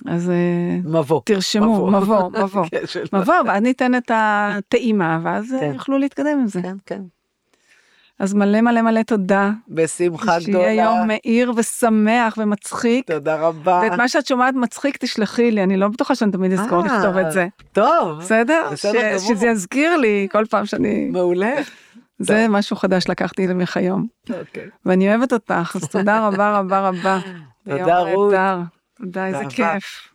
[0.06, 1.20] אז אה, מבוא.
[1.24, 2.64] תרשמו, מבוא, מבוא.
[2.70, 2.82] כן,
[3.12, 5.72] מבוא, ואז ניתן את הטעימה, ואז אה, כן.
[5.74, 6.62] יוכלו להתקדם עם זה.
[6.62, 7.02] כן, כן.
[8.18, 9.50] אז מלא מלא מלא תודה.
[9.68, 10.64] בשמחה גדולה.
[10.64, 13.10] שיהיה יום מאיר ושמח ומצחיק.
[13.10, 13.80] תודה רבה.
[13.84, 17.16] ואת מה שאת שומעת מצחיק תשלחי לי, אני לא בטוחה שאני תמיד אזכור אה, לכתוב
[17.16, 17.46] את זה.
[17.72, 18.18] טוב.
[18.18, 18.68] בסדר?
[18.72, 19.28] בסדר ש-.
[19.28, 21.08] שזה יזכיר לי כל פעם שאני...
[21.12, 21.54] מעולה.
[22.18, 24.06] זה משהו חדש לקחתי ממך היום.
[24.30, 24.66] אוקיי.
[24.86, 27.18] ואני אוהבת אותך, אז תודה רבה רבה רבה.
[27.68, 28.34] תודה, רות.
[28.98, 29.44] תודה, איזה.
[29.48, 30.08] כיף.